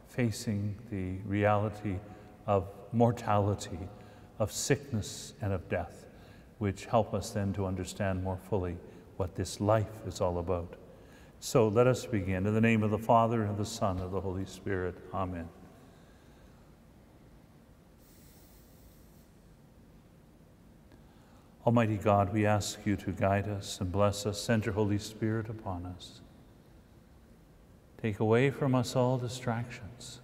facing 0.07 0.75
the 0.91 1.17
reality 1.27 1.95
of 2.45 2.67
mortality, 2.91 3.79
of 4.37 4.51
sickness, 4.51 5.33
and 5.41 5.53
of 5.53 5.67
death, 5.69 6.05
which 6.63 6.85
help 6.85 7.13
us 7.13 7.31
then 7.31 7.51
to 7.51 7.65
understand 7.65 8.23
more 8.23 8.37
fully 8.37 8.77
what 9.17 9.35
this 9.35 9.59
life 9.59 10.07
is 10.07 10.21
all 10.21 10.37
about. 10.37 10.75
So 11.41 11.67
let 11.67 11.87
us 11.87 12.05
begin. 12.05 12.47
In 12.47 12.53
the 12.53 12.61
name 12.61 12.83
of 12.83 12.89
the 12.89 12.97
Father, 12.97 13.41
and 13.41 13.51
of 13.51 13.57
the 13.57 13.65
Son, 13.65 13.97
and 13.97 14.05
of 14.05 14.11
the 14.11 14.21
Holy 14.21 14.45
Spirit. 14.45 14.95
Amen. 15.13 15.49
Almighty 21.65 21.97
God, 21.97 22.31
we 22.31 22.45
ask 22.45 22.79
you 22.85 22.95
to 22.95 23.11
guide 23.11 23.49
us 23.49 23.81
and 23.81 23.91
bless 23.91 24.25
us. 24.25 24.41
Send 24.41 24.63
your 24.63 24.73
Holy 24.73 24.99
Spirit 24.99 25.49
upon 25.49 25.85
us. 25.85 26.21
Take 28.01 28.21
away 28.21 28.51
from 28.51 28.73
us 28.73 28.95
all 28.95 29.17
distractions 29.17 30.21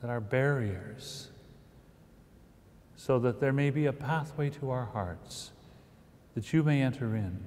that 0.00 0.10
are 0.10 0.20
barriers, 0.20 1.30
so 3.08 3.18
that 3.18 3.40
there 3.40 3.54
may 3.54 3.70
be 3.70 3.86
a 3.86 3.92
pathway 3.92 4.50
to 4.50 4.68
our 4.68 4.84
hearts, 4.84 5.52
that 6.34 6.52
you 6.52 6.62
may 6.62 6.82
enter 6.82 7.16
in. 7.16 7.42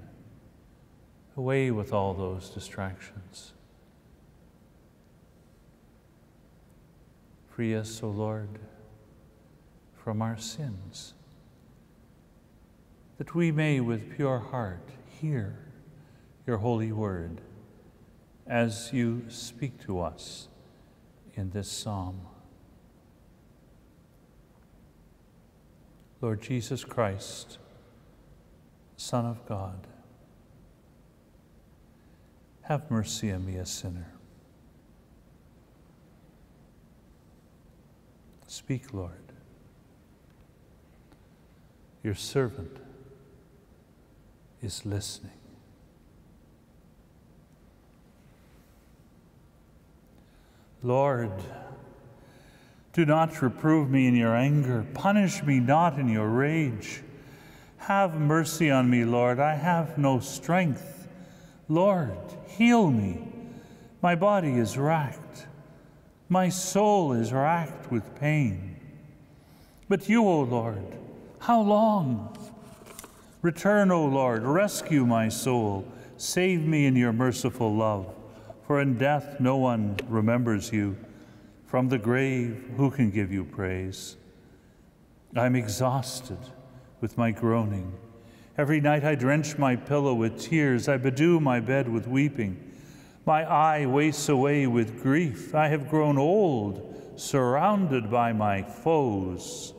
Away 1.38 1.70
with 1.70 1.94
all 1.94 2.15
those 2.15 2.50
distractions. 2.50 3.53
Free 7.48 7.75
us, 7.75 8.01
O 8.01 8.10
Lord, 8.10 8.58
from 10.03 10.24
our 10.24 10.36
sins 10.36 11.13
that 13.20 13.36
we 13.36 13.51
may 13.51 13.80
with 13.80 14.15
pure 14.15 14.39
heart 14.39 14.89
hear 15.22 15.60
your 16.48 16.58
holy 16.58 16.91
word 16.91 17.39
as 18.48 18.91
you 18.91 19.25
speak 19.27 19.80
to 19.86 20.00
us 20.00 20.48
in 21.36 21.51
this 21.51 21.72
psalm. 21.72 22.20
Lord 26.21 26.41
Jesus 26.41 26.83
Christ, 26.83 27.57
Son 28.95 29.25
of 29.25 29.43
God, 29.47 29.87
have 32.61 32.89
mercy 32.91 33.31
on 33.31 33.45
me, 33.45 33.55
a 33.55 33.65
sinner. 33.65 34.13
Speak, 38.45 38.93
Lord. 38.93 39.11
Your 42.03 42.15
servant 42.15 42.77
is 44.61 44.85
listening. 44.85 45.31
Lord, 50.83 51.31
do 52.93 53.05
not 53.05 53.41
reprove 53.41 53.89
me 53.89 54.07
in 54.07 54.15
your 54.15 54.36
anger, 54.36 54.86
punish 54.93 55.43
me 55.43 55.60
not 55.60 55.98
in 55.98 56.10
your 56.10 56.27
rage. 56.27 57.01
Have 57.77 58.19
mercy 58.19 58.69
on 58.69 58.89
me, 58.89 59.05
Lord. 59.05 59.39
I 59.39 59.55
have 59.55 59.98
no 59.98 60.19
strength. 60.19 61.07
Lord, 61.69 62.17
heal 62.48 62.91
me. 62.91 63.27
My 64.01 64.15
body 64.15 64.53
is 64.53 64.77
racked. 64.77 65.48
My 66.27 66.50
soul 66.50 67.13
is 67.13 67.33
racked 67.33 67.91
with 67.91 68.15
pain. 68.19 68.75
But 69.88 70.07
you, 70.10 70.27
O 70.27 70.41
Lord, 70.41 70.86
how 71.39 71.62
long? 71.62 72.38
Return, 73.41 73.89
O 73.91 74.05
Lord, 74.05 74.43
rescue 74.43 75.05
my 75.05 75.29
soul. 75.29 75.86
Save 76.17 76.65
me 76.65 76.86
in 76.86 76.95
your 76.95 77.12
merciful 77.12 77.75
love. 77.75 78.13
For 78.67 78.79
in 78.79 78.98
death 78.98 79.39
no 79.39 79.57
one 79.57 79.98
remembers 80.07 80.71
you. 80.71 80.95
From 81.71 81.87
the 81.87 81.97
grave, 81.97 82.69
who 82.75 82.91
can 82.91 83.11
give 83.11 83.31
you 83.31 83.45
praise? 83.45 84.17
I 85.37 85.45
am 85.45 85.55
exhausted 85.55 86.37
with 86.99 87.17
my 87.17 87.31
groaning. 87.31 87.93
Every 88.57 88.81
night 88.81 89.05
I 89.05 89.15
drench 89.15 89.57
my 89.57 89.77
pillow 89.77 90.13
with 90.13 90.37
tears. 90.37 90.89
I 90.89 90.97
bedew 90.97 91.39
my 91.39 91.61
bed 91.61 91.87
with 91.87 92.09
weeping. 92.09 92.61
My 93.25 93.49
eye 93.49 93.85
wastes 93.85 94.27
away 94.27 94.67
with 94.67 95.01
grief. 95.01 95.55
I 95.55 95.69
have 95.69 95.89
grown 95.89 96.17
old, 96.17 97.13
surrounded 97.15 98.11
by 98.11 98.33
my 98.33 98.63
foes. 98.63 99.73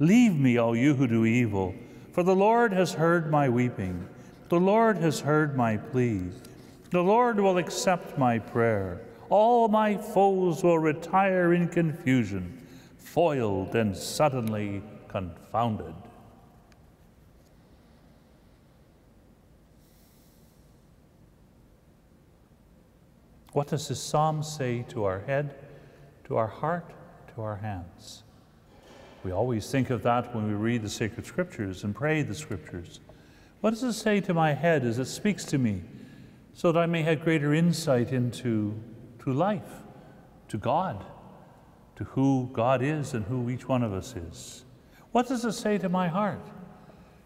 Leave 0.00 0.34
me, 0.34 0.56
all 0.56 0.74
you 0.74 0.94
who 0.94 1.06
do 1.06 1.24
evil, 1.24 1.76
for 2.10 2.24
the 2.24 2.34
Lord 2.34 2.72
has 2.72 2.92
heard 2.92 3.30
my 3.30 3.48
weeping. 3.48 4.08
The 4.48 4.58
Lord 4.58 4.96
has 4.96 5.20
heard 5.20 5.56
my 5.56 5.76
plea. 5.76 6.22
The 6.90 7.04
Lord 7.04 7.38
will 7.38 7.58
accept 7.58 8.18
my 8.18 8.40
prayer. 8.40 9.00
All 9.36 9.66
my 9.66 9.96
foes 9.96 10.62
will 10.62 10.78
retire 10.78 11.54
in 11.54 11.66
confusion, 11.66 12.64
foiled 12.98 13.74
and 13.74 13.96
suddenly 13.96 14.80
confounded. 15.08 15.92
What 23.50 23.66
does 23.66 23.88
this 23.88 23.98
psalm 23.98 24.44
say 24.44 24.84
to 24.90 25.02
our 25.02 25.18
head, 25.18 25.56
to 26.28 26.36
our 26.36 26.46
heart, 26.46 26.92
to 27.34 27.42
our 27.42 27.56
hands? 27.56 28.22
We 29.24 29.32
always 29.32 29.68
think 29.68 29.90
of 29.90 30.04
that 30.04 30.32
when 30.32 30.46
we 30.46 30.54
read 30.54 30.82
the 30.82 30.88
sacred 30.88 31.26
scriptures 31.26 31.82
and 31.82 31.92
pray 31.92 32.22
the 32.22 32.36
scriptures. 32.36 33.00
What 33.62 33.70
does 33.70 33.82
it 33.82 33.94
say 33.94 34.20
to 34.20 34.32
my 34.32 34.52
head 34.52 34.84
as 34.84 35.00
it 35.00 35.06
speaks 35.06 35.44
to 35.46 35.58
me 35.58 35.82
so 36.52 36.70
that 36.70 36.78
I 36.78 36.86
may 36.86 37.02
have 37.02 37.24
greater 37.24 37.52
insight 37.52 38.12
into 38.12 38.80
to 39.24 39.32
life, 39.32 39.82
to 40.48 40.58
God, 40.58 41.02
to 41.96 42.04
who 42.04 42.50
God 42.52 42.82
is 42.82 43.14
and 43.14 43.24
who 43.24 43.48
each 43.48 43.66
one 43.66 43.82
of 43.82 43.92
us 43.92 44.14
is. 44.14 44.64
What 45.12 45.28
does 45.28 45.44
it 45.46 45.52
say 45.52 45.78
to 45.78 45.88
my 45.88 46.08
heart 46.08 46.46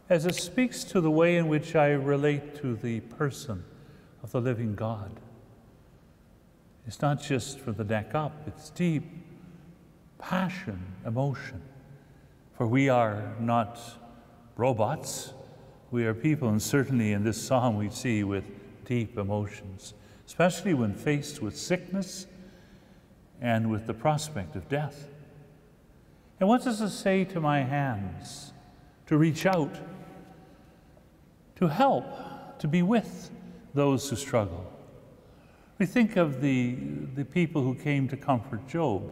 as 0.09 0.25
it 0.25 0.37
speaks 0.37 0.85
to 0.85 1.01
the 1.01 1.11
way 1.11 1.37
in 1.37 1.49
which 1.49 1.75
I 1.75 1.89
relate 1.89 2.55
to 2.63 2.77
the 2.77 3.01
person 3.01 3.65
of 4.23 4.31
the 4.31 4.41
living 4.41 4.77
God? 4.77 5.11
It's 6.87 7.03
not 7.03 7.21
just 7.21 7.59
for 7.59 7.73
the 7.73 7.85
neck 7.85 8.15
up, 8.15 8.33
it's 8.47 8.71
deep 8.71 9.03
passion, 10.19 10.81
emotion. 11.05 11.61
For 12.57 12.67
we 12.67 12.89
are 12.89 13.35
not 13.41 13.81
robots, 14.57 15.33
we 15.91 16.07
are 16.07 16.15
people, 16.15 16.49
and 16.49 16.63
certainly 16.63 17.13
in 17.13 17.25
this 17.25 17.43
psalm 17.43 17.77
we 17.77 17.91
see 17.91 18.23
with 18.23 18.45
deep 18.85 19.19
emotions 19.19 19.95
especially 20.29 20.75
when 20.75 20.93
faced 20.93 21.41
with 21.41 21.57
sickness 21.57 22.27
and 23.41 23.71
with 23.71 23.87
the 23.87 23.95
prospect 23.95 24.57
of 24.57 24.69
death. 24.69 25.09
And 26.39 26.47
what 26.51 26.63
does 26.63 26.83
it 26.83 26.91
say 26.91 27.25
to 27.25 27.41
my 27.41 27.63
hands? 27.63 28.53
To 29.07 29.17
reach 29.17 29.47
out, 29.47 29.75
to 31.57 31.69
help, 31.69 32.05
to 32.59 32.69
be 32.69 32.83
with 32.83 33.31
those 33.73 34.11
who 34.11 34.17
struggle. 34.17 34.71
We 35.79 35.87
think 35.87 36.17
of 36.17 36.43
the, 36.43 36.77
the 37.15 37.25
people 37.25 37.63
who 37.63 37.75
came 37.75 38.07
to 38.09 38.17
comfort 38.19 38.69
Job. 38.69 39.11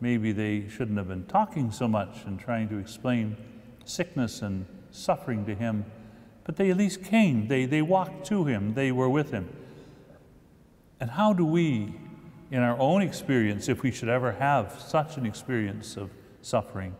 Maybe 0.00 0.32
they 0.32 0.70
shouldn't 0.70 0.96
have 0.96 1.08
been 1.08 1.26
talking 1.26 1.70
so 1.70 1.86
much 1.86 2.24
and 2.24 2.40
trying 2.40 2.70
to 2.70 2.78
explain 2.78 3.36
sickness 3.84 4.40
and 4.40 4.64
suffering 4.90 5.44
to 5.44 5.54
him, 5.54 5.84
but 6.44 6.56
they 6.56 6.70
at 6.70 6.78
least 6.78 7.04
came. 7.04 7.46
They, 7.46 7.66
they 7.66 7.82
walked 7.82 8.24
to 8.28 8.46
him, 8.46 8.72
they 8.72 8.90
were 8.90 9.10
with 9.10 9.32
him. 9.32 9.50
And 11.00 11.10
how 11.10 11.32
do 11.32 11.44
we, 11.44 11.94
in 12.50 12.60
our 12.60 12.78
own 12.78 13.02
experience, 13.02 13.68
if 13.68 13.82
we 13.82 13.90
should 13.90 14.08
ever 14.08 14.32
have 14.32 14.80
such 14.80 15.16
an 15.16 15.26
experience 15.26 15.96
of 15.96 16.10
suffering, 16.42 16.94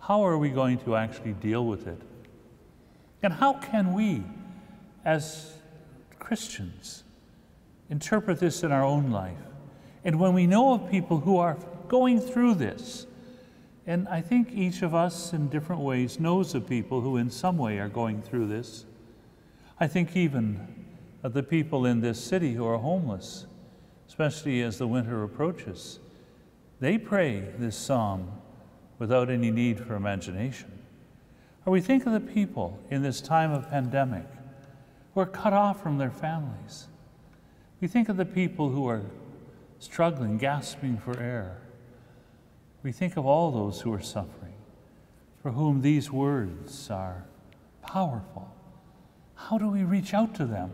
how 0.00 0.24
are 0.24 0.38
we 0.38 0.50
going 0.50 0.78
to 0.78 0.96
actually 0.96 1.32
deal 1.32 1.66
with 1.66 1.86
it? 1.86 2.00
And 3.22 3.32
how 3.32 3.54
can 3.54 3.94
we, 3.94 4.22
as 5.04 5.52
Christians, 6.18 7.04
interpret 7.88 8.38
this 8.38 8.62
in 8.62 8.72
our 8.72 8.84
own 8.84 9.10
life? 9.10 9.38
And 10.04 10.20
when 10.20 10.34
we 10.34 10.46
know 10.46 10.74
of 10.74 10.90
people 10.90 11.20
who 11.20 11.38
are 11.38 11.56
going 11.88 12.20
through 12.20 12.54
this, 12.54 13.06
and 13.86 14.08
I 14.08 14.20
think 14.20 14.52
each 14.52 14.82
of 14.82 14.94
us 14.94 15.32
in 15.32 15.48
different 15.48 15.82
ways 15.82 16.18
knows 16.18 16.54
of 16.54 16.66
people 16.66 17.00
who, 17.00 17.16
in 17.16 17.30
some 17.30 17.58
way, 17.58 17.78
are 17.78 17.88
going 17.88 18.22
through 18.22 18.48
this. 18.48 18.84
I 19.78 19.86
think 19.86 20.16
even 20.16 20.83
of 21.24 21.32
the 21.32 21.42
people 21.42 21.86
in 21.86 22.02
this 22.02 22.22
city 22.22 22.52
who 22.52 22.66
are 22.66 22.76
homeless, 22.76 23.46
especially 24.06 24.62
as 24.62 24.76
the 24.76 24.86
winter 24.86 25.24
approaches. 25.24 25.98
They 26.80 26.98
pray 26.98 27.48
this 27.58 27.76
psalm 27.76 28.30
without 28.98 29.30
any 29.30 29.50
need 29.50 29.80
for 29.80 29.94
imagination. 29.94 30.70
Or 31.64 31.72
we 31.72 31.80
think 31.80 32.06
of 32.06 32.12
the 32.12 32.20
people 32.20 32.78
in 32.90 33.02
this 33.02 33.22
time 33.22 33.52
of 33.52 33.70
pandemic 33.70 34.26
who 35.14 35.20
are 35.20 35.26
cut 35.26 35.54
off 35.54 35.82
from 35.82 35.96
their 35.96 36.10
families. 36.10 36.88
We 37.80 37.88
think 37.88 38.10
of 38.10 38.18
the 38.18 38.26
people 38.26 38.68
who 38.68 38.86
are 38.86 39.02
struggling, 39.78 40.36
gasping 40.36 40.98
for 40.98 41.18
air. 41.18 41.56
We 42.82 42.92
think 42.92 43.16
of 43.16 43.24
all 43.24 43.50
those 43.50 43.80
who 43.80 43.94
are 43.94 44.02
suffering, 44.02 44.52
for 45.42 45.52
whom 45.52 45.80
these 45.80 46.10
words 46.10 46.90
are 46.90 47.24
powerful. 47.82 48.54
How 49.36 49.56
do 49.56 49.70
we 49.70 49.84
reach 49.84 50.12
out 50.12 50.34
to 50.34 50.44
them? 50.44 50.70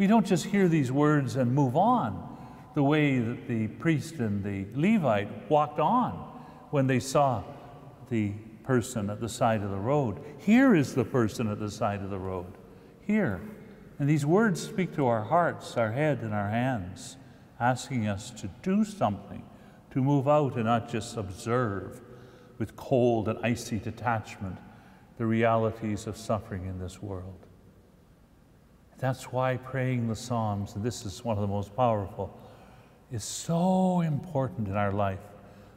We 0.00 0.06
don't 0.06 0.24
just 0.24 0.46
hear 0.46 0.66
these 0.66 0.90
words 0.90 1.36
and 1.36 1.54
move 1.54 1.76
on 1.76 2.38
the 2.72 2.82
way 2.82 3.18
that 3.18 3.46
the 3.46 3.68
priest 3.68 4.14
and 4.14 4.42
the 4.42 4.64
Levite 4.74 5.50
walked 5.50 5.78
on 5.78 6.12
when 6.70 6.86
they 6.86 7.00
saw 7.00 7.44
the 8.08 8.30
person 8.64 9.10
at 9.10 9.20
the 9.20 9.28
side 9.28 9.62
of 9.62 9.70
the 9.70 9.76
road. 9.76 10.18
Here 10.38 10.74
is 10.74 10.94
the 10.94 11.04
person 11.04 11.48
at 11.48 11.58
the 11.58 11.70
side 11.70 12.00
of 12.00 12.08
the 12.08 12.18
road. 12.18 12.46
Here. 13.02 13.42
And 13.98 14.08
these 14.08 14.24
words 14.24 14.62
speak 14.62 14.96
to 14.96 15.04
our 15.04 15.22
hearts, 15.22 15.76
our 15.76 15.92
head, 15.92 16.20
and 16.22 16.32
our 16.32 16.48
hands, 16.48 17.18
asking 17.60 18.08
us 18.08 18.30
to 18.40 18.48
do 18.62 18.86
something, 18.86 19.44
to 19.90 20.02
move 20.02 20.26
out 20.26 20.54
and 20.54 20.64
not 20.64 20.88
just 20.88 21.18
observe 21.18 22.00
with 22.56 22.74
cold 22.74 23.28
and 23.28 23.38
icy 23.42 23.78
detachment 23.78 24.56
the 25.18 25.26
realities 25.26 26.06
of 26.06 26.16
suffering 26.16 26.64
in 26.64 26.78
this 26.78 27.02
world. 27.02 27.48
That's 29.00 29.32
why 29.32 29.56
praying 29.56 30.08
the 30.08 30.14
Psalms, 30.14 30.74
and 30.74 30.84
this 30.84 31.06
is 31.06 31.24
one 31.24 31.38
of 31.38 31.40
the 31.40 31.48
most 31.48 31.74
powerful, 31.74 32.38
is 33.10 33.24
so 33.24 34.02
important 34.02 34.68
in 34.68 34.76
our 34.76 34.92
life. 34.92 35.20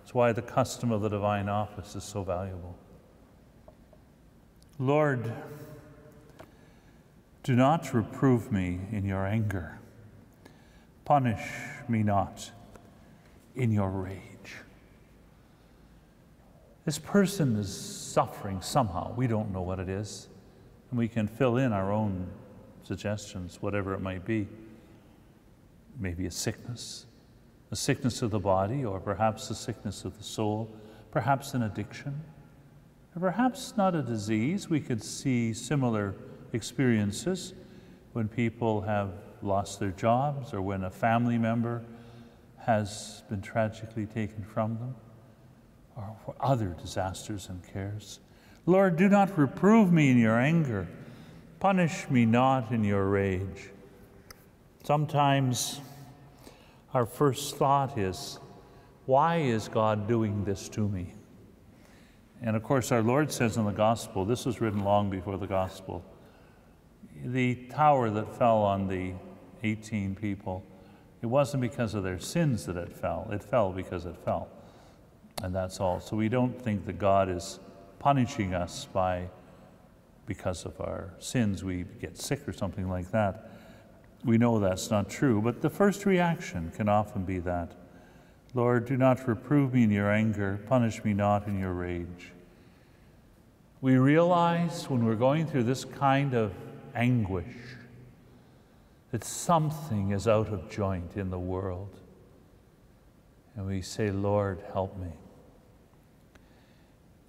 That's 0.02 0.14
why 0.14 0.34
the 0.34 0.42
custom 0.42 0.92
of 0.92 1.02
the 1.02 1.08
divine 1.08 1.48
office 1.48 1.96
is 1.96 2.04
so 2.04 2.24
valuable. 2.24 2.78
Lord, 4.78 5.32
do 7.44 7.56
not 7.56 7.94
reprove 7.94 8.52
me 8.52 8.82
in 8.92 9.06
your 9.06 9.26
anger. 9.26 9.80
Punish 11.06 11.44
me 11.88 12.04
not 12.04 12.52
in 13.56 13.72
your 13.72 13.90
rage. 13.90 14.20
This 16.84 17.00
person 17.00 17.56
is 17.56 17.74
suffering 17.74 18.62
somehow. 18.62 19.14
We 19.16 19.28
don't 19.28 19.54
know 19.54 19.62
what 19.62 19.80
it 19.80 19.88
is. 19.88 20.28
And 20.90 21.00
we 21.00 21.08
can 21.08 21.28
fill 21.28 21.56
in 21.56 21.72
our 21.72 21.92
own 21.94 22.28
suggestions, 22.84 23.62
whatever 23.62 23.94
it 23.94 24.02
might 24.02 24.26
be. 24.26 24.48
Maybe 26.00 26.26
a 26.26 26.32
sickness, 26.32 27.06
a 27.72 27.76
sickness 27.76 28.22
of 28.22 28.32
the 28.32 28.40
body, 28.40 28.84
or 28.84 29.00
perhaps 29.00 29.50
a 29.50 29.56
sickness 29.56 30.06
of 30.06 30.18
the 30.18 30.24
soul, 30.24 30.70
perhaps 31.12 31.54
an 31.54 31.64
addiction, 31.64 32.22
or 33.16 33.20
perhaps 33.20 33.74
not 33.78 33.96
a 33.96 34.02
disease. 34.02 34.70
We 34.70 34.80
could 34.80 35.04
see 35.04 35.54
similar 35.54 36.16
experiences 36.52 37.54
when 38.14 38.28
people 38.28 38.82
have 38.82 39.12
lost 39.42 39.80
their 39.80 39.92
jobs 39.92 40.54
or 40.54 40.62
when 40.62 40.84
a 40.84 40.90
family 40.90 41.38
member 41.38 41.84
has 42.58 43.24
been 43.30 43.42
tragically 43.42 44.06
taken 44.06 44.44
from 44.44 44.78
them, 44.78 44.96
or 45.96 46.16
for 46.26 46.34
other 46.40 46.76
disasters 46.82 47.50
and 47.50 47.62
cares. 47.74 48.20
Lord, 48.66 48.96
do 48.96 49.10
not 49.10 49.38
reprove 49.38 49.92
me 49.92 50.10
in 50.10 50.18
your 50.18 50.40
anger. 50.40 50.88
Punish 51.64 52.10
me 52.10 52.26
not 52.26 52.74
in 52.74 52.84
your 52.84 53.06
rage. 53.06 53.70
Sometimes 54.84 55.80
our 56.94 57.06
first 57.06 57.56
thought 57.56 57.98
is, 57.98 58.38
why 59.06 59.38
is 59.38 59.70
God 59.70 60.06
doing 60.06 60.44
this 60.44 60.68
to 60.68 60.90
me? 60.90 61.14
And 62.42 62.58
of 62.58 62.64
course, 62.64 62.92
our 62.92 63.02
Lord 63.02 63.32
says 63.32 63.56
in 63.56 63.64
the 63.64 63.72
gospel, 63.72 64.26
this 64.26 64.46
was 64.46 64.60
written 64.60 64.84
long 64.84 65.10
before 65.10 65.38
the 65.38 65.48
gospel, 65.48 66.04
the 67.24 67.56
tower 67.70 68.10
that 68.10 68.38
fell 68.38 68.58
on 68.58 68.90
the 68.90 69.14
18 69.64 70.16
people, 70.16 70.66
it 71.22 71.28
wasn't 71.28 71.62
because 71.62 71.94
of 71.94 72.04
their 72.04 72.20
sins 72.20 72.66
that 72.66 72.76
it 72.76 72.92
fell, 72.92 73.30
it 73.32 73.42
fell 73.42 73.72
because 73.72 74.06
it 74.06 74.18
fell. 74.26 74.50
And 75.42 75.56
that's 75.56 75.80
all. 75.80 76.02
So 76.02 76.18
we 76.18 76.28
don't 76.28 76.62
think 76.62 76.86
that 76.88 77.00
God 77.00 77.30
is 77.30 77.62
punishing 78.00 78.54
us 78.54 78.86
by 78.92 79.30
because 80.26 80.66
of 80.66 80.80
our 80.80 81.14
sins 81.20 81.64
we 81.64 81.86
get 82.00 82.18
sick 82.18 82.48
or 82.48 82.54
something 82.54 82.90
like 82.90 83.12
that. 83.12 83.52
We 84.24 84.38
know 84.38 84.60
that's 84.60 84.90
not 84.90 85.10
true, 85.10 85.42
but 85.42 85.62
the 85.62 85.70
first 85.70 86.06
reaction 86.06 86.72
can 86.76 86.88
often 86.88 87.24
be 87.24 87.40
that. 87.40 87.74
Lord, 88.54 88.86
do 88.86 88.96
not 88.96 89.28
reprove 89.28 89.74
me 89.74 89.84
in 89.84 89.92
your 89.92 90.12
anger, 90.12 90.60
punish 90.68 91.04
me 91.04 91.14
not 91.14 91.48
in 91.48 91.60
your 91.60 91.74
rage. 91.74 92.32
We 93.82 93.98
realize 93.98 94.90
when 94.90 95.06
we're 95.06 95.16
going 95.16 95.48
through 95.48 95.64
this 95.64 95.84
kind 95.84 96.34
of 96.34 96.54
anguish 96.96 97.56
that 99.12 99.24
something 99.24 100.12
is 100.12 100.28
out 100.28 100.48
of 100.48 100.70
joint 100.70 101.18
in 101.18 101.30
the 101.30 101.40
world. 101.40 102.00
And 103.56 103.68
we 103.68 103.82
say, 103.82 104.10
Lord, 104.10 104.64
help 104.72 104.98
me. 104.98 105.12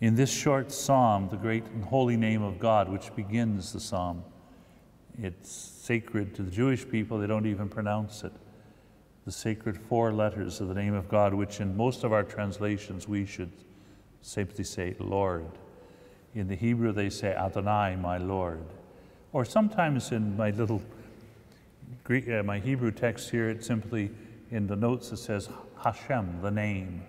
In 0.04 0.16
this 0.16 0.30
short 0.30 0.70
psalm, 0.70 1.30
the 1.30 1.38
great 1.38 1.64
and 1.68 1.82
holy 1.82 2.18
name 2.18 2.42
of 2.42 2.58
God, 2.58 2.90
which 2.90 3.16
begins 3.16 3.72
the 3.72 3.80
psalm, 3.80 4.22
it's 5.18 5.50
sacred 5.50 6.34
to 6.34 6.42
the 6.42 6.50
Jewish 6.50 6.86
people, 6.86 7.16
they 7.16 7.26
don't 7.26 7.46
even 7.46 7.70
pronounce 7.70 8.22
it. 8.22 8.32
The 9.24 9.32
sacred 9.32 9.78
four 9.78 10.12
letters 10.12 10.60
of 10.60 10.68
the 10.68 10.74
name 10.74 10.92
of 10.92 11.08
God, 11.08 11.32
which 11.32 11.58
in 11.60 11.74
most 11.74 12.04
of 12.04 12.12
our 12.12 12.22
translations 12.22 13.08
we 13.08 13.24
should 13.24 13.50
simply 14.20 14.62
say 14.62 14.94
Lord. 14.98 15.46
In 16.34 16.48
the 16.48 16.54
Hebrew, 16.54 16.92
they 16.92 17.08
say 17.08 17.34
Adonai, 17.34 17.96
my 17.96 18.18
Lord. 18.18 18.60
Or 19.32 19.46
sometimes 19.46 20.12
in 20.12 20.36
my 20.36 20.50
little 20.50 20.82
Greek, 22.02 22.28
uh, 22.28 22.42
my 22.42 22.58
Hebrew 22.58 22.90
text 22.90 23.30
here, 23.30 23.48
it 23.48 23.64
simply 23.64 24.10
in 24.50 24.66
the 24.66 24.76
notes 24.76 25.12
it 25.12 25.16
says 25.16 25.48
Hashem, 25.82 26.42
the 26.42 26.50
name. 26.50 27.04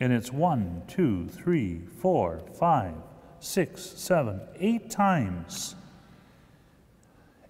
And 0.00 0.12
it's 0.12 0.32
one, 0.32 0.82
two, 0.86 1.28
three, 1.28 1.80
four, 2.00 2.42
five, 2.58 2.94
six, 3.40 3.82
seven, 3.82 4.40
eight 4.58 4.90
times. 4.90 5.74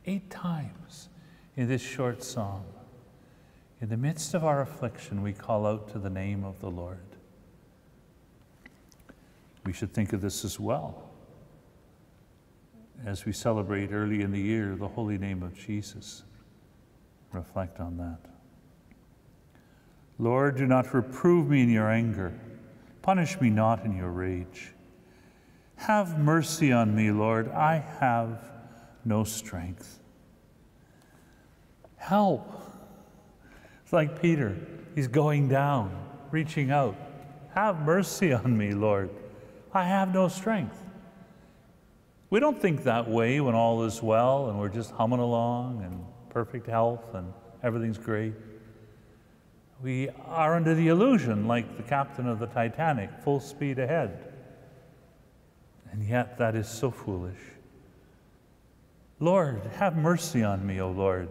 Eight 0.07 0.31
times 0.31 1.09
in 1.57 1.69
this 1.69 1.83
short 1.83 2.23
psalm. 2.23 2.65
In 3.81 3.91
the 3.91 3.97
midst 3.97 4.35
of 4.35 4.45
our 4.45 4.63
affliction, 4.63 5.23
we 5.23 5.33
call 5.33 5.67
out 5.67 5.93
to 5.93 5.99
the 5.99 6.11
name 6.11 6.45
of 6.45 6.59
the 6.61 6.71
Lord. 6.71 6.99
We 9.65 9.73
should 9.73 9.93
think 9.93 10.13
of 10.13 10.21
this 10.21 10.45
as 10.45 10.59
well 10.59 11.11
as 13.05 13.25
we 13.25 13.33
celebrate 13.33 13.93
early 13.93 14.23
in 14.23 14.33
the 14.33 14.41
year 14.41 14.75
the 14.75 14.89
holy 14.89 15.19
name 15.19 15.43
of 15.43 15.57
Jesus. 15.57 16.25
Reflect 17.33 17.79
on 17.79 17.97
that. 17.99 18.19
Lord, 20.19 20.57
do 20.57 20.67
not 20.67 20.95
reprove 20.95 21.49
me 21.49 21.63
in 21.63 21.71
your 21.71 21.91
anger. 21.91 22.33
Punish 23.09 23.41
me 23.41 23.49
not 23.49 23.87
in 23.87 23.97
your 23.97 24.11
rage. 24.11 24.75
Have 25.77 26.19
mercy 26.19 26.73
on 26.73 26.95
me, 26.95 27.11
Lord. 27.11 27.49
I 27.49 27.79
have 28.01 28.39
no 29.03 29.25
strength. 29.25 29.99
Help. 31.97 32.53
It's 33.83 33.95
like 33.95 34.21
Peter. 34.21 34.59
He's 34.95 35.09
going 35.09 35.49
down, 35.49 35.91
reaching 36.31 36.71
out. 36.71 36.97
Have 37.55 37.81
mercy 37.81 38.35
on 38.35 38.55
me, 38.55 38.73
Lord. 38.73 39.09
I 39.73 39.85
have 39.85 40.13
no 40.13 40.29
strength. 40.29 40.79
We 42.29 42.41
don't 42.41 42.61
think 42.61 42.85
that 42.85 43.09
way 43.09 43.41
when 43.41 43.55
all 43.55 43.85
is 43.85 44.03
well 44.03 44.51
and 44.51 44.61
we're 44.61 44.69
just 44.69 44.91
humming 44.91 45.21
along 45.21 45.83
and 45.83 46.05
perfect 46.29 46.67
health 46.67 47.15
and 47.15 47.33
everything's 47.63 47.97
great. 47.97 48.35
We 49.83 50.09
are 50.27 50.57
under 50.57 50.75
the 50.75 50.89
illusion, 50.89 51.47
like 51.47 51.77
the 51.77 51.83
captain 51.83 52.27
of 52.27 52.41
the 52.41 52.47
Titanic, 52.47 53.11
full 53.23 53.41
speed 53.41 53.79
ahead. 53.79 54.33
And 55.93 56.03
yet, 56.07 56.37
that 56.39 56.57
is 56.57 56.69
so 56.69 56.91
foolish. 56.91 57.39
Lord, 59.21 59.63
have 59.77 59.97
mercy 59.97 60.43
on 60.43 60.67
me, 60.67 60.81
O 60.81 60.91
Lord. 60.91 61.29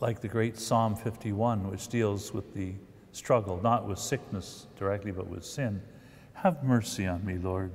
Like 0.00 0.20
the 0.20 0.28
great 0.28 0.58
Psalm 0.58 0.96
51, 0.96 1.70
which 1.70 1.88
deals 1.88 2.32
with 2.32 2.54
the 2.54 2.72
struggle, 3.12 3.60
not 3.62 3.86
with 3.86 3.98
sickness 3.98 4.66
directly, 4.78 5.12
but 5.12 5.28
with 5.28 5.44
sin. 5.44 5.82
Have 6.34 6.64
mercy 6.64 7.06
on 7.06 7.24
me, 7.24 7.38
Lord. 7.38 7.72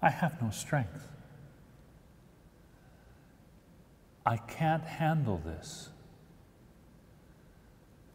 I 0.00 0.10
have 0.10 0.40
no 0.40 0.50
strength. 0.50 1.08
I 4.24 4.36
can't 4.36 4.84
handle 4.84 5.40
this. 5.44 5.90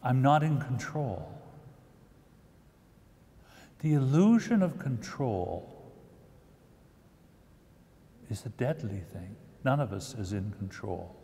I'm 0.04 0.22
not 0.22 0.44
in 0.44 0.60
control. 0.60 1.32
The 3.80 3.94
illusion 3.94 4.62
of 4.62 4.78
control 4.80 5.92
is 8.30 8.46
a 8.46 8.50
deadly 8.50 9.02
thing. 9.12 9.36
None 9.64 9.80
of 9.80 9.92
us 9.94 10.16
is 10.16 10.34
in 10.34 10.54
control. 10.58 11.16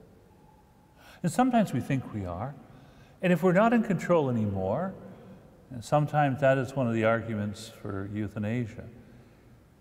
And 1.23 1.31
sometimes 1.31 1.73
we 1.73 1.79
think 1.79 2.13
we 2.13 2.25
are. 2.25 2.55
And 3.21 3.33
if 3.33 3.41
we're 3.41 3.53
not 3.53 3.73
in 3.73 3.83
control 3.83 4.29
anymore, 4.29 4.93
and 5.71 5.83
sometimes 5.83 6.41
that 6.41 6.57
is 6.57 6.75
one 6.75 6.87
of 6.87 6.93
the 6.93 7.03
arguments 7.03 7.69
for 7.81 8.09
euthanasia, 8.13 8.83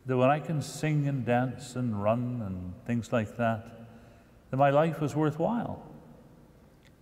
that 0.06 0.16
when 0.16 0.30
I 0.30 0.40
can 0.40 0.62
sing 0.62 1.08
and 1.08 1.24
dance 1.24 1.76
and 1.76 2.02
run 2.02 2.42
and 2.44 2.72
things 2.86 3.12
like 3.12 3.36
that, 3.36 3.88
that 4.50 4.56
my 4.56 4.70
life 4.70 5.00
was 5.00 5.14
worthwhile. 5.14 5.82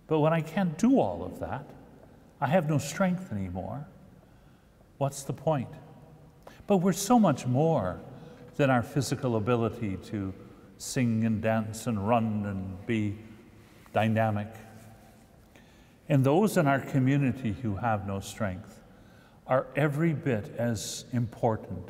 But 0.07 0.19
when 0.19 0.33
I 0.33 0.41
can't 0.41 0.77
do 0.77 0.99
all 0.99 1.23
of 1.23 1.39
that, 1.39 1.67
I 2.39 2.47
have 2.47 2.69
no 2.69 2.77
strength 2.77 3.31
anymore. 3.31 3.87
What's 4.97 5.23
the 5.23 5.33
point? 5.33 5.69
But 6.67 6.77
we're 6.77 6.93
so 6.93 7.19
much 7.19 7.45
more 7.45 7.99
than 8.55 8.69
our 8.69 8.81
physical 8.81 9.35
ability 9.35 9.97
to 10.05 10.33
sing 10.77 11.23
and 11.23 11.41
dance 11.41 11.87
and 11.87 12.07
run 12.07 12.45
and 12.45 12.85
be 12.85 13.17
dynamic. 13.93 14.47
And 16.07 16.23
those 16.23 16.57
in 16.57 16.67
our 16.67 16.79
community 16.79 17.55
who 17.61 17.75
have 17.77 18.07
no 18.07 18.19
strength 18.19 18.81
are 19.47 19.67
every 19.75 20.13
bit 20.13 20.53
as 20.57 21.05
important 21.13 21.89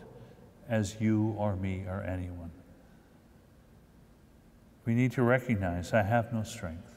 as 0.70 1.00
you 1.00 1.36
or 1.38 1.56
me 1.56 1.86
or 1.88 2.02
anyone. 2.04 2.52
We 4.86 4.94
need 4.94 5.14
to 5.14 5.24
recognize 5.24 5.94
I 5.94 6.04
have 6.04 6.32
no 6.32 6.44
strength. 6.44 6.95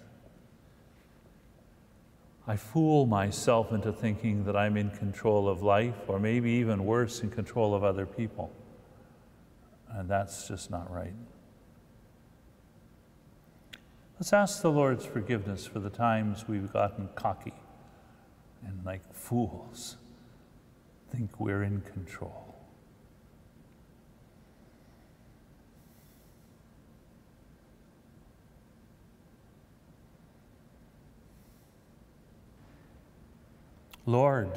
I 2.49 2.57
fool 2.57 3.05
myself 3.05 3.73
into 3.73 3.93
thinking 3.93 4.45
that 4.45 4.57
I'm 4.57 4.79
in 4.79 4.89
control 4.91 5.49
of 5.49 5.63
life, 5.63 6.09
or 6.09 6.19
maybe 6.19 6.51
even 6.53 6.87
worse, 6.87 7.21
in 7.21 7.29
control 7.29 7.75
of 7.75 7.85
other 7.85 8.07
people. 8.07 8.51
And 9.91 10.09
that's 10.09 10.49
just 10.49 10.71
not 10.71 10.91
right. 10.91 11.13
Let's 14.19 14.33
ask 14.33 14.63
the 14.63 14.71
Lord's 14.71 15.05
forgiveness 15.05 15.67
for 15.67 15.79
the 15.79 15.91
times 15.91 16.49
we've 16.49 16.73
gotten 16.73 17.11
cocky 17.15 17.53
and 18.67 18.83
like 18.85 19.15
fools 19.15 19.97
think 21.13 21.39
we're 21.39 21.63
in 21.63 21.83
control. 21.83 22.48
Lord, 34.09 34.51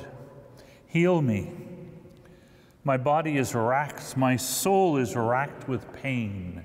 heal 0.88 1.22
me. 1.22 1.52
My 2.86 2.96
body 2.96 3.36
is 3.36 3.54
racked, 3.54 4.16
my 4.16 4.38
soul 4.38 4.96
is 4.96 5.14
racked 5.14 5.68
with 5.68 5.92
pain. 6.02 6.64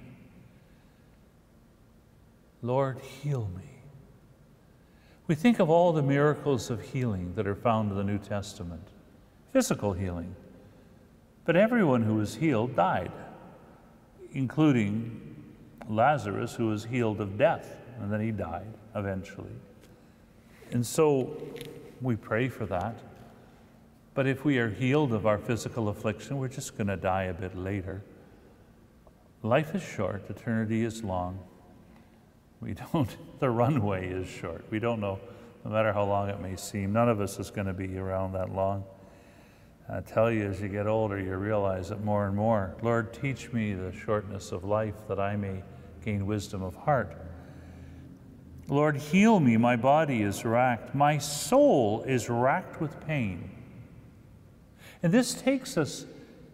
Lord, 2.63 3.01
heal 3.01 3.51
me. 3.57 3.65
We 5.27 5.35
think 5.35 5.59
of 5.59 5.69
all 5.69 5.93
the 5.93 6.03
miracles 6.03 6.71
of 6.71 6.81
healing 6.81 7.33
that 7.35 7.49
are 7.49 7.57
found 7.57 7.91
in 7.91 7.97
the 7.97 8.05
New 8.05 8.19
Testament 8.19 8.87
physical 9.53 9.93
healing. 9.93 10.37
But 11.45 11.57
everyone 11.57 12.03
who 12.03 12.15
was 12.15 12.37
healed 12.37 12.77
died, 12.77 13.11
including 14.33 15.45
Lazarus, 15.89 16.55
who 16.55 16.69
was 16.69 16.85
healed 16.85 17.21
of 17.21 17.37
death, 17.37 17.79
and 17.99 18.13
then 18.13 18.21
he 18.21 18.31
died 18.31 18.73
eventually. 18.95 19.57
And 20.71 20.87
so 20.87 21.37
we 22.01 22.17
pray 22.17 22.49
for 22.49 22.67
that. 22.67 22.97
But 24.15 24.27
if 24.27 24.45
we 24.45 24.59
are 24.59 24.71
healed 24.71 25.13
of 25.13 25.27
our 25.27 25.39
physical 25.39 25.89
affliction, 25.89 26.39
we're 26.39 26.49
just 26.49 26.77
going 26.77 26.89
to 26.89 26.97
die 26.97 27.25
a 27.25 27.35
bit 27.35 27.57
later. 27.57 28.03
Life 29.43 29.75
is 29.75 29.83
short, 29.83 30.29
eternity 30.31 30.85
is 30.85 31.05
long. 31.05 31.39
We 32.61 32.75
don't, 32.93 33.15
the 33.41 33.51
runway 33.51 34.09
is 34.09 34.29
short. 34.29 34.65
We 34.71 34.79
don't 34.79 35.01
know, 35.01 35.21
no 35.65 35.71
matter 35.71 35.93
how 35.93 36.05
long 36.05 36.31
it 36.31 36.41
may 36.41 36.57
seem, 36.57 36.93
none 36.93 37.09
of 37.09 37.21
us 37.21 37.39
is 37.39 37.51
going 37.51 37.67
to 37.67 37.75
be 37.75 37.99
around 37.99 38.33
that 38.33 38.55
long. 38.55 38.85
I 39.89 40.01
tell 40.01 40.33
you, 40.33 40.47
as 40.47 40.61
you 40.61 40.69
get 40.69 40.87
older, 40.87 41.21
you 41.21 41.37
realize 41.37 41.91
it 41.93 42.03
more 42.03 42.27
and 42.27 42.35
more. 42.35 42.75
Lord, 42.83 43.13
teach 43.13 43.53
me 43.53 43.75
the 43.75 43.93
shortness 43.93 44.51
of 44.51 44.65
life 44.65 44.95
that 45.07 45.21
I 45.21 45.37
may 45.37 45.63
gain 46.05 46.27
wisdom 46.27 46.63
of 46.63 46.75
heart. 46.75 47.17
Lord, 48.69 48.97
heal 48.97 49.39
me. 49.39 49.57
My 49.57 49.77
body 49.77 50.23
is 50.23 50.45
racked. 50.45 50.95
My 50.95 51.19
soul 51.19 52.03
is 52.03 52.29
racked 52.29 52.81
with 52.81 53.01
pain. 53.07 53.51
And 55.03 55.13
this 55.13 55.35
takes 55.35 55.77
us 55.77 56.05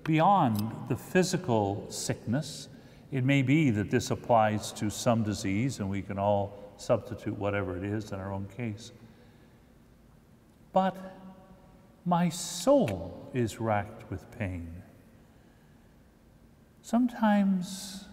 beyond 0.04 0.88
the 0.88 0.96
physical 0.96 1.86
sickness. 1.88 2.68
It 3.10 3.24
may 3.24 3.42
be 3.42 3.70
that 3.70 3.90
this 3.90 4.10
applies 4.10 4.72
to 4.72 4.90
some 4.90 5.22
disease, 5.22 5.78
and 5.78 5.88
we 5.88 6.02
can 6.02 6.18
all 6.18 6.58
substitute 6.76 7.38
whatever 7.38 7.76
it 7.76 7.84
is 7.84 8.12
in 8.12 8.18
our 8.18 8.32
own 8.32 8.46
case. 8.56 8.92
But 10.72 10.96
my 12.04 12.28
soul 12.28 13.30
is 13.32 13.60
racked 13.60 14.10
with 14.10 14.30
pain. 14.38 14.82
Sometimes 16.82 18.06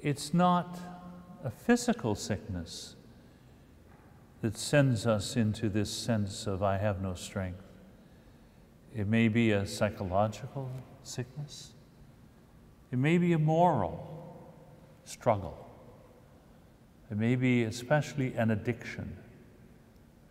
it's 0.00 0.32
not 0.32 0.93
a 1.44 1.50
physical 1.50 2.14
sickness 2.14 2.96
that 4.40 4.56
sends 4.56 5.06
us 5.06 5.36
into 5.36 5.68
this 5.68 5.90
sense 5.90 6.46
of, 6.46 6.62
I 6.62 6.78
have 6.78 7.02
no 7.02 7.14
strength. 7.14 7.62
It 8.96 9.06
may 9.06 9.28
be 9.28 9.50
a 9.50 9.66
psychological 9.66 10.70
sickness, 11.02 11.72
it 12.90 12.98
may 12.98 13.18
be 13.18 13.34
a 13.34 13.38
moral 13.38 14.52
struggle, 15.04 15.68
it 17.10 17.18
may 17.18 17.36
be 17.36 17.64
especially 17.64 18.34
an 18.34 18.50
addiction 18.50 19.16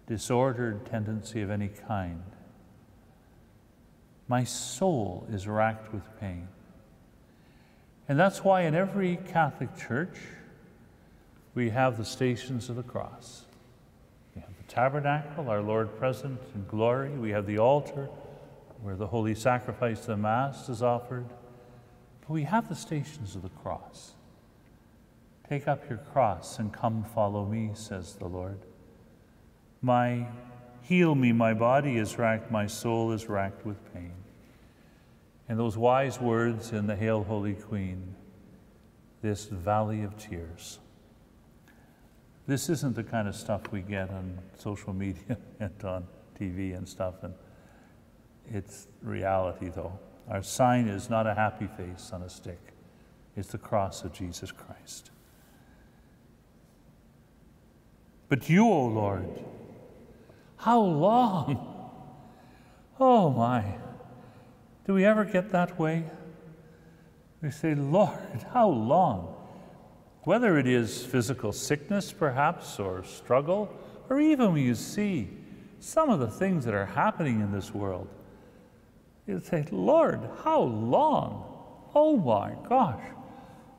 disordered 0.08 0.86
tendency 0.86 1.42
of 1.42 1.50
any 1.50 1.70
kind. 1.70 2.24
My 4.28 4.44
soul 4.44 5.28
is 5.32 5.48
racked 5.48 5.94
with 5.94 6.04
pain. 6.20 6.48
And 8.10 8.20
that's 8.20 8.44
why 8.44 8.62
in 8.62 8.76
every 8.76 9.18
Catholic 9.32 9.78
church, 9.78 10.18
we 11.56 11.70
have 11.70 11.98
the 11.98 12.06
stations 12.06 12.70
of 12.70 12.76
the 12.76 12.84
cross. 12.84 13.46
We 14.36 14.42
have 14.42 14.56
the 14.58 14.74
tabernacle, 14.74 15.50
our 15.50 15.62
Lord 15.62 15.98
present 15.98 16.40
in 16.56 16.66
glory. 16.66 17.12
We 17.12 17.32
have 17.32 17.46
the 17.46 17.60
altar 17.60 18.10
where 18.82 18.96
the 18.96 19.08
holy 19.08 19.36
sacrifice 19.36 20.02
of 20.02 20.08
the 20.08 20.18
Mass 20.18 20.68
is 20.68 20.82
offered. 20.82 21.26
But 22.22 22.30
we 22.30 22.44
have 22.44 22.70
the 22.70 22.76
stations 22.76 23.36
of 23.36 23.44
the 23.44 23.50
cross. 23.50 24.14
Take 25.48 25.68
up 25.68 25.88
your 25.90 26.00
cross 26.00 26.58
and 26.58 26.74
come 26.74 27.04
follow 27.04 27.46
me, 27.46 27.72
says 27.74 28.16
the 28.16 28.28
Lord. 28.28 28.60
My 29.82 30.26
heal 30.82 31.16
me, 31.16 31.32
my 31.32 31.54
body 31.54 31.98
is 31.98 32.18
racked, 32.18 32.52
my 32.52 32.66
soul 32.66 33.12
is 33.12 33.30
racked 33.30 33.66
with 33.66 33.78
pain. 33.94 34.14
And 35.48 35.60
those 35.60 35.78
wise 35.78 36.20
words 36.20 36.72
in 36.72 36.88
the 36.88 36.96
Hail, 36.96 37.24
Holy 37.24 37.54
Queen, 37.54 38.16
this 39.22 39.46
valley 39.46 40.02
of 40.04 40.18
tears. 40.18 40.80
This 42.46 42.70
isn't 42.70 42.96
the 42.96 43.04
kind 43.04 43.28
of 43.28 43.36
stuff 43.36 43.62
we 43.72 43.82
get 43.82 44.10
on 44.10 44.38
social 44.58 44.94
media 44.94 45.38
and 45.60 45.84
on 45.84 46.08
TV 46.40 46.76
and 46.76 46.88
stuff, 46.88 47.24
and 47.24 47.34
it's 48.52 48.88
reality 49.02 49.70
though. 49.70 49.98
Our 50.30 50.44
sign 50.44 50.88
is 50.88 51.10
not 51.10 51.28
a 51.28 51.34
happy 51.34 51.68
face 51.68 52.12
on 52.14 52.22
a 52.22 52.30
stick, 52.30 52.60
it's 53.36 53.50
the 53.50 53.58
cross 53.58 54.04
of 54.04 54.14
Jesus 54.14 54.52
Christ. 54.52 55.12
But 58.30 58.50
you, 58.50 58.68
O 58.68 58.86
Lord, 58.86 59.30
how 60.58 60.82
long? 60.82 61.70
Oh 63.00 63.32
my. 63.32 63.66
Do 64.86 64.94
we 64.94 65.04
ever 65.04 65.26
get 65.26 65.50
that 65.52 65.80
way? 65.80 66.04
We 67.42 67.50
say, 67.50 67.74
Lord, 67.74 68.46
how 68.54 68.70
long? 68.70 69.33
Whether 70.24 70.58
it 70.58 70.68
is 70.68 71.06
physical 71.06 71.52
sickness, 71.52 72.14
perhaps, 72.14 72.80
or 72.80 73.04
struggle, 73.04 73.70
or 74.10 74.20
even 74.20 74.54
when 74.54 74.64
you 74.64 74.76
see 74.76 75.30
some 75.80 76.10
of 76.10 76.20
the 76.20 76.30
things 76.30 76.64
that 76.66 76.74
are 76.74 76.86
happening 76.86 77.42
in 77.42 77.52
this 77.52 77.74
world, 77.74 78.08
you 79.28 79.42
say, 79.42 79.66
Lord, 79.72 80.22
how 80.44 80.62
long? 80.62 81.44
Oh 81.94 82.18
my 82.18 82.54
gosh. 82.68 83.04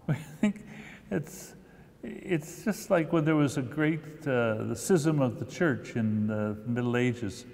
We 0.07 0.15
think 0.15 0.67
it's 1.11 1.55
it's 2.03 2.63
just 2.63 2.91
like 2.91 3.11
when 3.11 3.25
there 3.25 3.37
was 3.37 3.57
a 3.57 3.63
great 3.63 4.03
uh, 4.27 4.65
the 4.65 4.77
schism 4.77 5.23
of 5.23 5.39
the 5.39 5.47
church 5.47 5.97
in 5.97 6.27
the 6.27 6.59
Middle 6.67 6.99
Ages. 6.99 7.47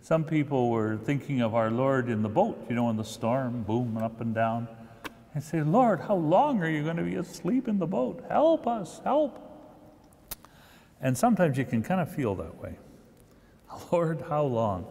Some 0.00 0.24
people 0.24 0.70
were 0.70 0.96
thinking 0.96 1.42
of 1.42 1.54
our 1.54 1.70
Lord 1.70 2.08
in 2.08 2.22
the 2.22 2.28
boat, 2.28 2.66
you 2.68 2.74
know, 2.74 2.90
in 2.90 2.96
the 2.96 3.04
storm, 3.04 3.62
booming 3.62 4.02
up 4.02 4.20
and 4.20 4.34
down, 4.34 4.66
and 5.34 5.42
say, 5.42 5.62
Lord, 5.62 6.00
how 6.00 6.16
long 6.16 6.62
are 6.62 6.68
you 6.68 6.82
going 6.82 6.96
to 6.96 7.02
be 7.02 7.14
asleep 7.14 7.68
in 7.68 7.78
the 7.78 7.86
boat? 7.86 8.24
Help 8.28 8.66
us, 8.66 9.00
help. 9.04 9.38
And 11.00 11.16
sometimes 11.16 11.56
you 11.56 11.64
can 11.64 11.82
kind 11.82 12.00
of 12.00 12.14
feel 12.14 12.34
that 12.36 12.60
way. 12.60 12.76
Lord, 13.92 14.24
how 14.28 14.44
long? 14.44 14.86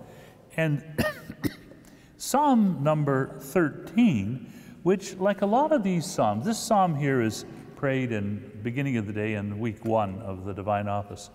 And 0.58 0.84
Psalm 2.18 2.84
number 2.84 3.38
13, 3.40 4.52
which, 4.84 5.16
like 5.18 5.42
a 5.42 5.46
lot 5.46 5.72
of 5.72 5.84
these 5.84 6.06
Psalms, 6.06 6.46
this 6.46 6.60
Psalm 6.60 6.96
here 6.96 7.22
is 7.22 7.46
prayed 7.76 8.12
in 8.12 8.60
beginning 8.64 8.98
of 8.98 9.08
the 9.08 9.14
day 9.14 9.36
in 9.36 9.60
week 9.60 9.86
one 9.86 10.20
of 10.20 10.46
the 10.46 10.54
divine 10.54 10.88
office 10.88 11.30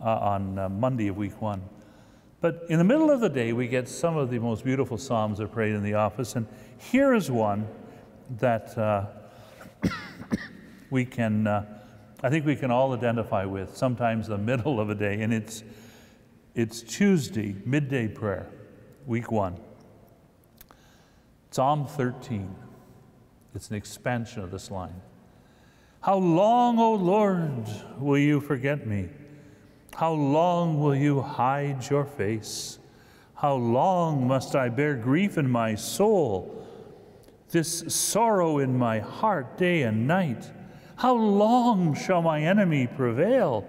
uh, 0.00 0.04
on 0.04 0.58
uh, 0.58 0.68
Monday 0.68 1.08
of 1.08 1.16
week 1.16 1.40
one. 1.40 1.62
But 2.40 2.64
in 2.68 2.78
the 2.78 2.84
middle 2.84 3.10
of 3.10 3.20
the 3.20 3.28
day, 3.28 3.52
we 3.52 3.68
get 3.68 3.88
some 3.88 4.16
of 4.16 4.30
the 4.30 4.38
most 4.38 4.64
beautiful 4.64 4.98
psalms 4.98 5.38
that 5.38 5.44
are 5.44 5.48
prayed 5.48 5.74
in 5.74 5.82
the 5.82 5.94
office, 5.94 6.36
and 6.36 6.46
here 6.78 7.14
is 7.14 7.30
one 7.30 7.68
that 8.38 8.76
uh, 8.78 9.06
we 10.90 11.04
can, 11.04 11.46
uh, 11.46 11.64
I 12.22 12.30
think 12.30 12.46
we 12.46 12.56
can 12.56 12.70
all 12.70 12.92
identify 12.94 13.44
with. 13.44 13.76
Sometimes 13.76 14.28
the 14.28 14.38
middle 14.38 14.80
of 14.80 14.90
a 14.90 14.94
day, 14.94 15.22
and 15.22 15.32
it's 15.32 15.62
it's 16.54 16.82
Tuesday 16.82 17.56
midday 17.64 18.08
prayer, 18.08 18.46
week 19.06 19.32
one. 19.32 19.56
Psalm 21.50 21.86
13. 21.86 22.54
It's 23.54 23.70
an 23.70 23.76
expansion 23.76 24.42
of 24.42 24.50
this 24.50 24.70
line. 24.70 25.00
How 26.00 26.16
long, 26.16 26.78
O 26.78 26.94
Lord, 26.94 27.66
will 27.98 28.18
you 28.18 28.40
forget 28.40 28.86
me? 28.86 29.08
How 29.94 30.12
long 30.12 30.80
will 30.80 30.94
you 30.94 31.20
hide 31.20 31.88
your 31.88 32.04
face? 32.04 32.78
How 33.34 33.54
long 33.54 34.26
must 34.26 34.54
I 34.54 34.68
bear 34.68 34.94
grief 34.94 35.38
in 35.38 35.50
my 35.50 35.74
soul, 35.74 36.61
this 37.52 37.84
sorrow 37.86 38.58
in 38.58 38.76
my 38.76 38.98
heart 38.98 39.56
day 39.56 39.82
and 39.82 40.08
night? 40.08 40.50
How 40.96 41.14
long 41.14 41.94
shall 41.94 42.22
my 42.22 42.42
enemy 42.42 42.86
prevail? 42.88 43.64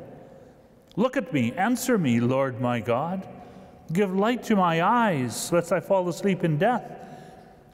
Look 0.95 1.17
at 1.17 1.31
me, 1.31 1.53
answer 1.53 1.97
me, 1.97 2.19
Lord 2.19 2.59
my 2.59 2.79
God. 2.79 3.27
Give 3.91 4.15
light 4.15 4.43
to 4.43 4.55
my 4.55 4.81
eyes, 4.81 5.51
lest 5.51 5.71
I 5.71 5.79
fall 5.79 6.09
asleep 6.09 6.43
in 6.43 6.57
death 6.57 7.03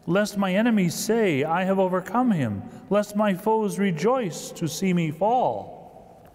lest 0.10 0.38
my 0.38 0.56
enemies 0.56 0.96
say, 0.96 1.44
I 1.44 1.64
have 1.66 1.78
overcome 1.78 2.32
him, 2.32 2.64
lest 2.90 3.16
my 3.16 3.36
foes 3.36 3.78
rejoice 3.78 4.52
to 4.54 4.68
see 4.68 4.92
me 4.92 5.12
fall. 5.12 6.28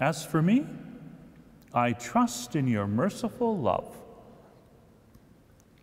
As 0.00 0.24
for 0.24 0.40
me, 0.40 0.66
I 1.74 1.92
trust 1.92 2.56
in 2.56 2.66
your 2.66 2.86
merciful 2.86 3.58
love. 3.58 3.94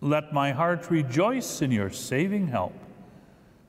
Let 0.05 0.31
my 0.31 0.51
heart 0.51 0.91
rejoice 0.91 1.63
in 1.63 1.71
your 1.71 1.89
saving 1.89 2.49
help. 2.49 2.75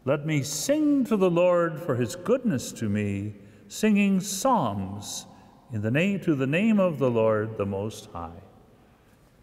Let 0.05 0.27
me 0.27 0.43
sing 0.43 1.03
to 1.07 1.17
the 1.17 1.31
Lord 1.31 1.81
for 1.81 1.95
his 1.95 2.15
goodness 2.15 2.73
to 2.73 2.91
me, 2.91 3.37
singing 3.69 4.21
psalms 4.21 5.25
in 5.73 5.81
the 5.81 5.91
name 5.91 6.21
to 6.21 6.35
the 6.35 6.47
name 6.47 6.79
of 6.79 6.99
the 6.99 7.11
Lord 7.11 7.57
the 7.57 7.65
Most 7.65 8.11
High. 8.13 8.43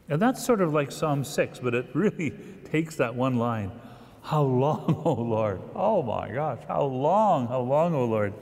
And 0.07 0.21
that's 0.21 0.45
sort 0.45 0.61
of 0.61 0.71
like 0.71 0.91
Psalm 0.91 1.23
6, 1.23 1.57
but 1.61 1.73
it 1.73 1.87
really 1.95 2.29
takes 2.71 2.95
that 2.97 3.15
one 3.15 3.37
line 3.37 3.71
How 4.21 4.43
long, 4.43 5.01
O 5.03 5.13
Lord? 5.13 5.63
Oh 5.73 6.03
my 6.03 6.29
gosh, 6.29 6.59
how 6.67 6.83
long, 6.83 7.47
how 7.47 7.61
long, 7.61 7.95
O 7.95 8.05
Lord? 8.05 8.35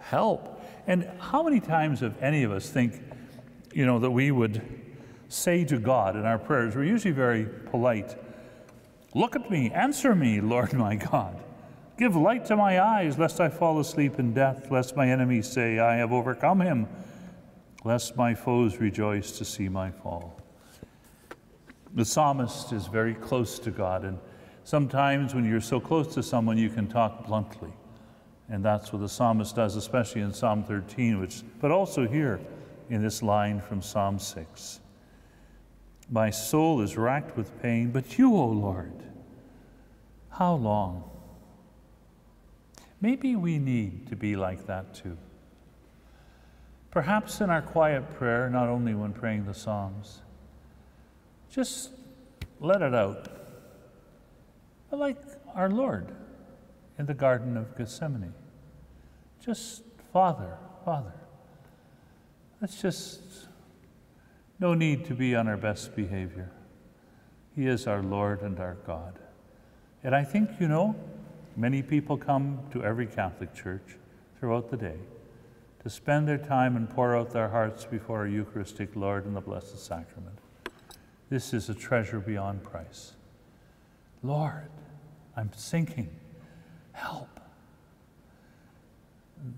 Help. 0.00 0.62
And 0.86 1.10
how 1.18 1.42
many 1.42 1.60
times 1.60 2.00
have 2.00 2.22
any 2.22 2.42
of 2.42 2.52
us 2.52 2.68
think, 2.68 3.02
you 3.72 3.86
know, 3.86 3.98
that 4.00 4.10
we 4.10 4.32
would 4.32 4.60
say 5.28 5.64
to 5.64 5.78
God 5.78 6.16
in 6.16 6.24
our 6.24 6.38
prayers, 6.38 6.76
we're 6.76 6.84
usually 6.84 7.14
very 7.14 7.44
polite, 7.70 8.16
Look 9.16 9.34
at 9.34 9.50
me, 9.50 9.70
answer 9.70 10.14
me, 10.14 10.40
Lord 10.42 10.74
my 10.74 10.96
God. 10.96 11.42
Give 11.96 12.14
light 12.14 12.44
to 12.46 12.56
my 12.56 12.78
eyes, 12.82 13.18
lest 13.18 13.40
I 13.40 13.48
fall 13.48 13.80
asleep 13.80 14.18
in 14.18 14.34
death, 14.34 14.70
lest 14.70 14.94
my 14.94 15.10
enemies 15.10 15.50
say, 15.50 15.78
I 15.78 15.96
have 15.96 16.12
overcome 16.12 16.60
him, 16.60 16.86
lest 17.82 18.14
my 18.16 18.34
foes 18.34 18.76
rejoice 18.76 19.38
to 19.38 19.44
see 19.46 19.70
my 19.70 19.90
fall. 19.90 20.38
The 21.94 22.04
psalmist 22.04 22.74
is 22.74 22.86
very 22.88 23.14
close 23.14 23.58
to 23.60 23.70
God, 23.70 24.04
and 24.04 24.18
sometimes 24.64 25.34
when 25.34 25.46
you're 25.46 25.62
so 25.62 25.80
close 25.80 26.12
to 26.12 26.22
someone, 26.22 26.58
you 26.58 26.68
can 26.68 26.86
talk 26.86 27.26
bluntly. 27.26 27.72
And 28.50 28.62
that's 28.62 28.92
what 28.92 29.00
the 29.00 29.08
psalmist 29.08 29.56
does, 29.56 29.76
especially 29.76 30.20
in 30.20 30.34
Psalm 30.34 30.62
13, 30.62 31.18
which, 31.18 31.42
but 31.58 31.70
also 31.70 32.06
here 32.06 32.38
in 32.90 33.02
this 33.02 33.22
line 33.22 33.62
from 33.62 33.80
Psalm 33.80 34.18
6. 34.18 34.80
My 36.10 36.30
soul 36.30 36.80
is 36.80 36.96
racked 36.96 37.36
with 37.36 37.60
pain, 37.60 37.90
but 37.90 38.18
you, 38.18 38.34
O 38.36 38.46
Lord, 38.46 38.92
how 40.30 40.54
long? 40.54 41.10
Maybe 43.00 43.36
we 43.36 43.58
need 43.58 44.08
to 44.08 44.16
be 44.16 44.36
like 44.36 44.66
that 44.66 44.94
too. 44.94 45.16
Perhaps 46.90 47.40
in 47.40 47.50
our 47.50 47.60
quiet 47.60 48.14
prayer, 48.14 48.48
not 48.48 48.68
only 48.68 48.94
when 48.94 49.12
praying 49.12 49.44
the 49.44 49.54
Psalms, 49.54 50.22
just 51.50 51.90
let 52.60 52.82
it 52.82 52.94
out. 52.94 53.28
Like 54.90 55.18
our 55.54 55.68
Lord 55.68 56.14
in 56.98 57.04
the 57.06 57.12
Garden 57.14 57.56
of 57.56 57.76
Gethsemane. 57.76 58.32
Just, 59.44 59.82
Father, 60.12 60.56
Father. 60.84 61.12
Let's 62.60 62.80
just, 62.80 63.20
no 64.58 64.74
need 64.74 65.04
to 65.06 65.14
be 65.14 65.34
on 65.34 65.48
our 65.48 65.56
best 65.56 65.94
behavior. 65.94 66.50
He 67.54 67.66
is 67.66 67.86
our 67.86 68.02
Lord 68.02 68.42
and 68.42 68.58
our 68.58 68.76
God. 68.86 69.18
And 70.02 70.14
I 70.14 70.24
think, 70.24 70.50
you 70.60 70.68
know, 70.68 70.94
many 71.56 71.82
people 71.82 72.16
come 72.16 72.60
to 72.72 72.84
every 72.84 73.06
Catholic 73.06 73.54
church 73.54 73.96
throughout 74.38 74.70
the 74.70 74.76
day 74.76 74.98
to 75.82 75.90
spend 75.90 76.26
their 76.26 76.38
time 76.38 76.76
and 76.76 76.88
pour 76.90 77.16
out 77.16 77.30
their 77.30 77.48
hearts 77.48 77.84
before 77.84 78.18
our 78.18 78.26
Eucharistic 78.26 78.94
Lord 78.94 79.26
in 79.26 79.34
the 79.34 79.40
Blessed 79.40 79.78
Sacrament. 79.78 80.38
This 81.28 81.52
is 81.52 81.68
a 81.68 81.74
treasure 81.74 82.20
beyond 82.20 82.62
price. 82.62 83.12
Lord, 84.22 84.68
I'm 85.36 85.50
sinking. 85.54 86.10
Help. 86.92 87.40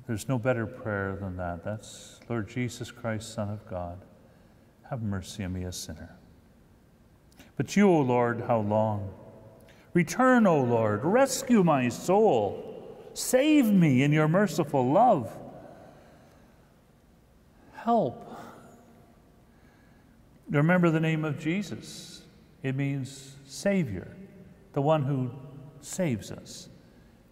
There's 0.06 0.28
no 0.28 0.38
better 0.38 0.66
prayer 0.66 1.16
than 1.20 1.36
that. 1.36 1.64
That's 1.64 2.20
Lord 2.28 2.48
Jesus 2.48 2.90
Christ, 2.90 3.32
Son 3.32 3.48
of 3.48 3.66
God, 3.68 3.98
have 4.90 5.02
mercy 5.02 5.44
on 5.44 5.52
me, 5.52 5.64
a 5.64 5.72
sinner. 5.72 6.16
But 7.56 7.76
you, 7.76 7.90
O 7.90 8.00
Lord, 8.00 8.44
how 8.46 8.60
long? 8.60 9.10
Return, 9.94 10.46
O 10.46 10.60
Lord, 10.62 11.04
rescue 11.04 11.64
my 11.64 11.88
soul. 11.88 12.64
Save 13.14 13.66
me 13.66 14.02
in 14.02 14.12
your 14.12 14.28
merciful 14.28 14.90
love 14.90 15.32
help. 17.88 18.36
Remember 20.50 20.90
the 20.90 21.00
name 21.00 21.24
of 21.24 21.38
Jesus. 21.38 22.20
It 22.62 22.76
means 22.76 23.36
Savior, 23.46 24.14
the 24.74 24.82
one 24.82 25.04
who 25.04 25.30
saves 25.80 26.30
us. 26.30 26.68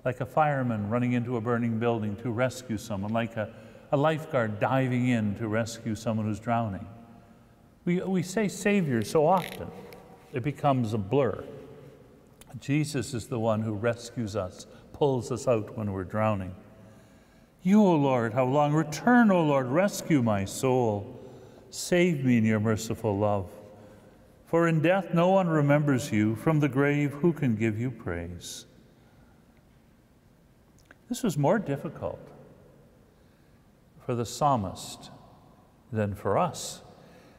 Like 0.02 0.22
a 0.22 0.24
fireman 0.24 0.88
running 0.88 1.12
into 1.12 1.36
a 1.36 1.42
burning 1.42 1.78
building 1.78 2.16
to 2.22 2.30
rescue 2.30 2.78
someone, 2.78 3.12
like 3.12 3.36
a, 3.36 3.52
a 3.92 3.98
lifeguard 3.98 4.58
diving 4.58 5.08
in 5.08 5.34
to 5.34 5.46
rescue 5.46 5.94
someone 5.94 6.24
who's 6.24 6.40
drowning. 6.40 6.86
We, 7.86 8.00
we 8.00 8.22
say 8.22 8.48
Savior 8.48 9.02
so 9.02 9.26
often, 9.26 9.70
it 10.32 10.42
becomes 10.42 10.92
a 10.92 10.98
blur. 10.98 11.44
Jesus 12.60 13.14
is 13.14 13.28
the 13.28 13.38
one 13.38 13.62
who 13.62 13.74
rescues 13.74 14.34
us, 14.34 14.66
pulls 14.92 15.30
us 15.30 15.46
out 15.46 15.78
when 15.78 15.92
we're 15.92 16.04
drowning. 16.04 16.54
You, 17.62 17.82
O 17.82 17.94
Lord, 17.94 18.34
how 18.34 18.44
long? 18.44 18.74
Return, 18.74 19.30
O 19.30 19.42
Lord, 19.42 19.66
rescue 19.68 20.20
my 20.20 20.44
soul. 20.44 21.20
Save 21.70 22.24
me 22.24 22.38
in 22.38 22.44
your 22.44 22.60
merciful 22.60 23.16
love. 23.16 23.50
For 24.46 24.66
in 24.66 24.80
death 24.82 25.14
no 25.14 25.28
one 25.28 25.48
remembers 25.48 26.10
you. 26.10 26.34
From 26.36 26.60
the 26.60 26.68
grave, 26.68 27.12
who 27.12 27.32
can 27.32 27.54
give 27.54 27.78
you 27.78 27.90
praise? 27.90 28.66
This 31.08 31.22
was 31.22 31.38
more 31.38 31.58
difficult 31.58 32.20
for 34.04 34.14
the 34.14 34.26
psalmist 34.26 35.10
than 35.92 36.14
for 36.14 36.36
us 36.36 36.82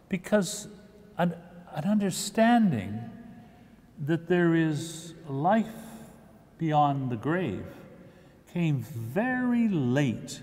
because 0.10 0.68
an, 1.18 1.36
an 1.74 1.84
understanding 1.86 3.02
that 4.06 4.28
there 4.28 4.56
is 4.56 5.14
life 5.28 5.66
beyond 6.58 7.10
the 7.10 7.16
grave 7.16 7.66
came 8.54 8.80
very 8.80 9.68
late 9.68 10.42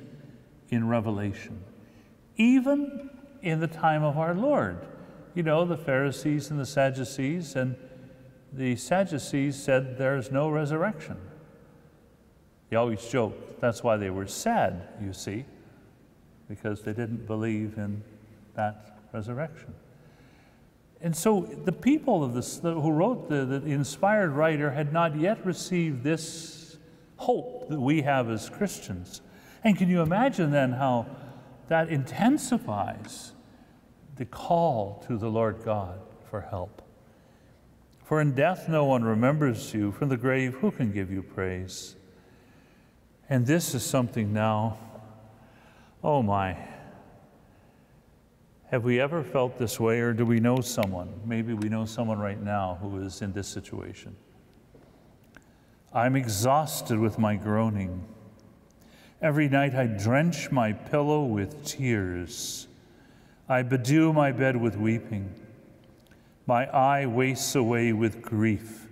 in 0.68 0.88
Revelation, 0.88 1.62
even 2.36 3.10
in 3.42 3.60
the 3.60 3.66
time 3.66 4.02
of 4.02 4.18
our 4.18 4.34
Lord. 4.34 4.78
You 5.34 5.42
know, 5.42 5.64
the 5.64 5.76
Pharisees 5.76 6.50
and 6.50 6.60
the 6.60 6.66
Sadducees, 6.66 7.56
and 7.56 7.76
the 8.52 8.76
Sadducees 8.76 9.60
said 9.60 9.98
there's 9.98 10.30
no 10.30 10.48
resurrection. 10.48 11.16
They 12.70 12.76
always 12.76 13.04
joke 13.04 13.60
that's 13.60 13.82
why 13.82 13.96
they 13.96 14.10
were 14.10 14.26
sad, 14.26 14.88
you 15.00 15.12
see, 15.12 15.44
because 16.48 16.82
they 16.82 16.92
didn't 16.92 17.26
believe 17.26 17.78
in 17.78 18.02
that 18.54 18.93
resurrection. 19.14 19.72
And 21.00 21.16
so 21.16 21.42
the 21.42 21.72
people 21.72 22.24
of 22.24 22.34
this, 22.34 22.60
who 22.60 22.90
wrote 22.90 23.28
the, 23.28 23.44
the 23.44 23.70
inspired 23.70 24.30
writer 24.30 24.72
had 24.72 24.92
not 24.92 25.16
yet 25.16 25.44
received 25.46 26.02
this 26.02 26.76
hope 27.16 27.68
that 27.68 27.80
we 27.80 28.02
have 28.02 28.28
as 28.28 28.50
Christians. 28.50 29.20
And 29.62 29.78
can 29.78 29.88
you 29.88 30.02
imagine 30.02 30.50
then 30.50 30.72
how 30.72 31.06
that 31.68 31.88
intensifies 31.88 33.32
the 34.16 34.24
call 34.24 35.04
to 35.06 35.16
the 35.16 35.28
Lord 35.28 35.62
God 35.64 36.00
for 36.28 36.40
help? 36.40 36.82
For 38.04 38.20
in 38.20 38.34
death 38.34 38.68
no 38.68 38.84
one 38.84 39.04
remembers 39.04 39.72
you, 39.72 39.92
from 39.92 40.08
the 40.08 40.16
grave 40.16 40.54
who 40.56 40.70
can 40.70 40.92
give 40.92 41.10
you 41.10 41.22
praise? 41.22 41.96
And 43.30 43.46
this 43.46 43.74
is 43.74 43.82
something 43.82 44.32
now, 44.32 44.78
oh 46.02 46.22
my. 46.22 46.56
Have 48.70 48.82
we 48.82 49.00
ever 49.00 49.22
felt 49.22 49.58
this 49.58 49.78
way, 49.78 50.00
or 50.00 50.12
do 50.12 50.24
we 50.24 50.40
know 50.40 50.60
someone? 50.60 51.08
Maybe 51.24 51.52
we 51.52 51.68
know 51.68 51.84
someone 51.84 52.18
right 52.18 52.42
now 52.42 52.78
who 52.80 53.00
is 53.02 53.22
in 53.22 53.32
this 53.32 53.46
situation. 53.46 54.16
I'm 55.92 56.16
exhausted 56.16 56.98
with 56.98 57.18
my 57.18 57.36
groaning. 57.36 58.04
Every 59.22 59.48
night 59.48 59.74
I 59.74 59.86
drench 59.86 60.50
my 60.50 60.72
pillow 60.72 61.24
with 61.24 61.64
tears. 61.64 62.66
I 63.48 63.62
bedew 63.62 64.12
my 64.12 64.32
bed 64.32 64.56
with 64.56 64.76
weeping. 64.76 65.32
My 66.46 66.66
eye 66.66 67.06
wastes 67.06 67.54
away 67.54 67.92
with 67.92 68.22
grief. 68.22 68.88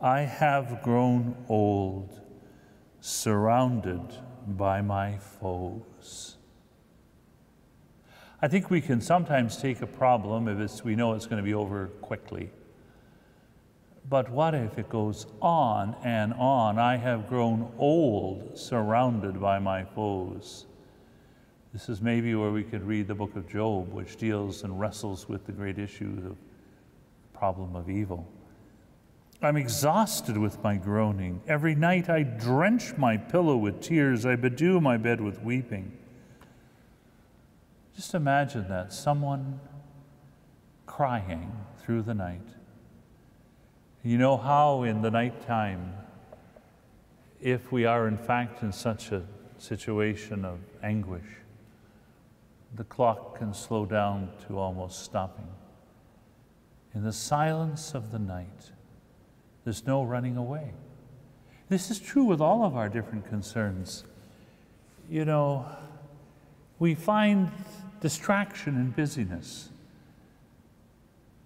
I 0.00 0.20
have 0.20 0.82
grown 0.82 1.36
old, 1.48 2.20
surrounded 3.00 4.02
by 4.46 4.82
my 4.82 5.18
foes. 5.18 6.35
I 8.46 8.48
think 8.48 8.70
we 8.70 8.80
can 8.80 9.00
sometimes 9.00 9.56
take 9.56 9.82
a 9.82 9.88
problem 9.88 10.46
if 10.46 10.84
we 10.84 10.94
know 10.94 11.14
it's 11.14 11.26
going 11.26 11.38
to 11.38 11.42
be 11.42 11.54
over 11.54 11.88
quickly 12.00 12.50
but 14.08 14.30
what 14.30 14.54
if 14.54 14.78
it 14.78 14.88
goes 14.88 15.26
on 15.40 15.96
and 16.04 16.32
on? 16.34 16.78
I 16.78 16.96
have 16.96 17.28
grown 17.28 17.72
old, 17.78 18.56
surrounded 18.56 19.40
by 19.40 19.58
my 19.58 19.84
foes. 19.84 20.66
This 21.72 21.88
is 21.88 22.00
maybe 22.00 22.34
where 22.34 22.52
we 22.52 22.62
could 22.62 22.84
read 22.84 23.08
the 23.08 23.14
book 23.14 23.34
of 23.34 23.48
Job, 23.48 23.92
which 23.92 24.16
deals 24.16 24.62
and 24.62 24.78
wrestles 24.78 25.28
with 25.28 25.44
the 25.44 25.52
great 25.52 25.78
issue 25.78 26.14
of 26.16 26.22
the 26.22 26.36
problem 27.34 27.74
of 27.74 27.90
evil. 27.90 28.26
I'm 29.42 29.56
exhausted 29.56 30.38
with 30.38 30.62
my 30.62 30.76
groaning. 30.76 31.42
Every 31.46 31.74
night 31.74 32.08
I 32.08 32.22
drench 32.22 32.96
my 32.96 33.16
pillow 33.16 33.56
with 33.56 33.80
tears. 33.80 34.24
I 34.24 34.36
bedew 34.36 34.80
my 34.80 34.96
bed 34.96 35.20
with 35.20 35.42
weeping. 35.42 35.92
Just 37.96 38.14
imagine 38.14 38.68
that 38.68 38.92
someone 38.92 39.58
crying 40.86 41.50
through 41.78 42.02
the 42.02 42.14
night 42.14 42.42
you 44.06 44.18
know 44.18 44.36
how 44.36 44.84
in 44.84 45.02
the 45.02 45.10
nighttime, 45.10 45.92
if 47.40 47.72
we 47.72 47.86
are 47.86 48.06
in 48.06 48.16
fact 48.16 48.62
in 48.62 48.70
such 48.70 49.10
a 49.10 49.24
situation 49.58 50.44
of 50.44 50.60
anguish, 50.80 51.26
the 52.76 52.84
clock 52.84 53.36
can 53.38 53.52
slow 53.52 53.84
down 53.84 54.30
to 54.46 54.60
almost 54.60 55.02
stopping. 55.02 55.48
In 56.94 57.02
the 57.02 57.12
silence 57.12 57.96
of 57.96 58.12
the 58.12 58.20
night, 58.20 58.70
there's 59.64 59.84
no 59.88 60.04
running 60.04 60.36
away. 60.36 60.70
This 61.68 61.90
is 61.90 61.98
true 61.98 62.26
with 62.26 62.40
all 62.40 62.64
of 62.64 62.76
our 62.76 62.88
different 62.88 63.28
concerns. 63.28 64.04
You 65.10 65.24
know, 65.24 65.66
we 66.78 66.94
find 66.94 67.50
distraction 68.00 68.76
and 68.76 68.94
busyness. 68.94 69.70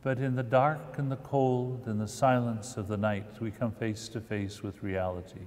But 0.02 0.18
in 0.18 0.34
the 0.34 0.42
dark 0.42 0.98
and 0.98 1.10
the 1.10 1.16
cold 1.16 1.82
and 1.86 2.00
the 2.00 2.08
silence 2.08 2.76
of 2.76 2.88
the 2.88 2.96
night, 2.96 3.40
we 3.40 3.50
come 3.50 3.72
face 3.72 4.08
to 4.08 4.20
face 4.20 4.62
with 4.62 4.82
reality. 4.82 5.46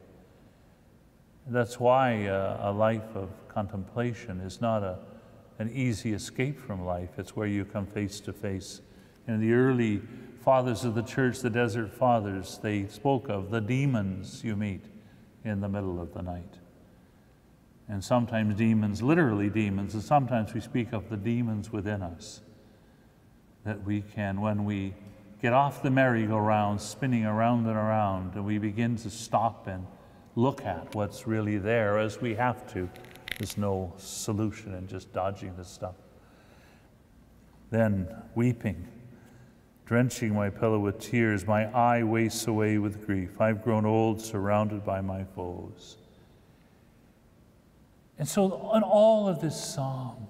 That's 1.48 1.80
why 1.80 2.28
uh, 2.28 2.70
a 2.70 2.72
life 2.72 3.16
of 3.16 3.30
contemplation 3.48 4.40
is 4.42 4.62
not 4.62 4.84
a, 4.84 5.00
an 5.60 5.72
easy 5.74 6.14
escape 6.14 6.60
from 6.60 6.86
life. 6.86 7.10
It's 7.18 7.36
where 7.36 7.48
you 7.48 7.66
come 7.66 7.88
face 7.88 8.20
to 8.22 8.34
face. 8.34 8.82
In 9.28 9.42
the 9.42 9.54
early 9.54 10.02
fathers 10.42 10.86
of 10.86 10.94
the 10.96 11.02
church, 11.02 11.40
the 11.40 11.50
desert 11.50 11.92
fathers, 11.94 12.60
they 12.62 12.88
spoke 12.88 13.30
of 13.30 13.50
the 13.50 13.62
demons 13.62 14.44
you 14.44 14.56
meet 14.56 14.86
in 15.44 15.62
the 15.62 15.70
middle 15.70 16.00
of 16.00 16.14
the 16.14 16.22
night. 16.22 16.60
And 17.90 18.04
sometimes 18.04 18.56
demons, 18.56 19.02
literally 19.02 19.50
demons, 19.50 19.94
and 19.94 20.02
sometimes 20.02 20.54
we 20.54 20.62
speak 20.62 20.94
of 20.94 21.10
the 21.10 21.18
demons 21.18 21.72
within 21.72 22.02
us 22.02 22.42
that 23.66 23.84
we 23.84 24.02
can, 24.02 24.42
when 24.42 24.66
we 24.66 24.94
get 25.42 25.54
off 25.54 25.84
the 25.84 25.90
merry-go-round, 25.90 26.80
spinning 26.80 27.26
around 27.26 27.66
and 27.68 27.76
around, 27.76 28.36
and 28.36 28.46
we 28.46 28.58
begin 28.58 28.96
to 28.96 29.10
stop 29.10 29.68
and 29.68 29.86
look 30.36 30.64
at 30.66 30.96
what's 30.96 31.28
really 31.28 31.58
there 31.58 32.00
as 32.00 32.22
we 32.22 32.36
have 32.36 32.66
to. 32.74 32.90
There's 33.38 33.58
no 33.58 33.94
solution 33.98 34.74
in 34.74 34.88
just 34.88 35.12
dodging 35.12 35.56
this 35.58 35.68
stuff. 35.68 35.96
Then 37.70 38.08
weeping, 38.36 38.88
drenching 39.86 40.34
my 40.34 40.50
pillow 40.50 40.80
with 40.80 41.00
tears, 41.00 41.46
my 41.46 41.66
eye 41.74 42.04
wastes 42.04 42.48
away 42.48 42.78
with 42.78 43.06
grief. 43.06 43.42
I've 43.42 43.64
grown 43.64 43.86
old, 43.86 44.22
surrounded 44.22 44.86
by 44.86 45.02
my 45.02 45.26
foes. 45.36 45.98
And 48.18 48.28
so, 48.28 48.72
in 48.76 48.84
all 48.84 49.28
of 49.28 49.42
this 49.42 49.62
psalm, 49.62 50.28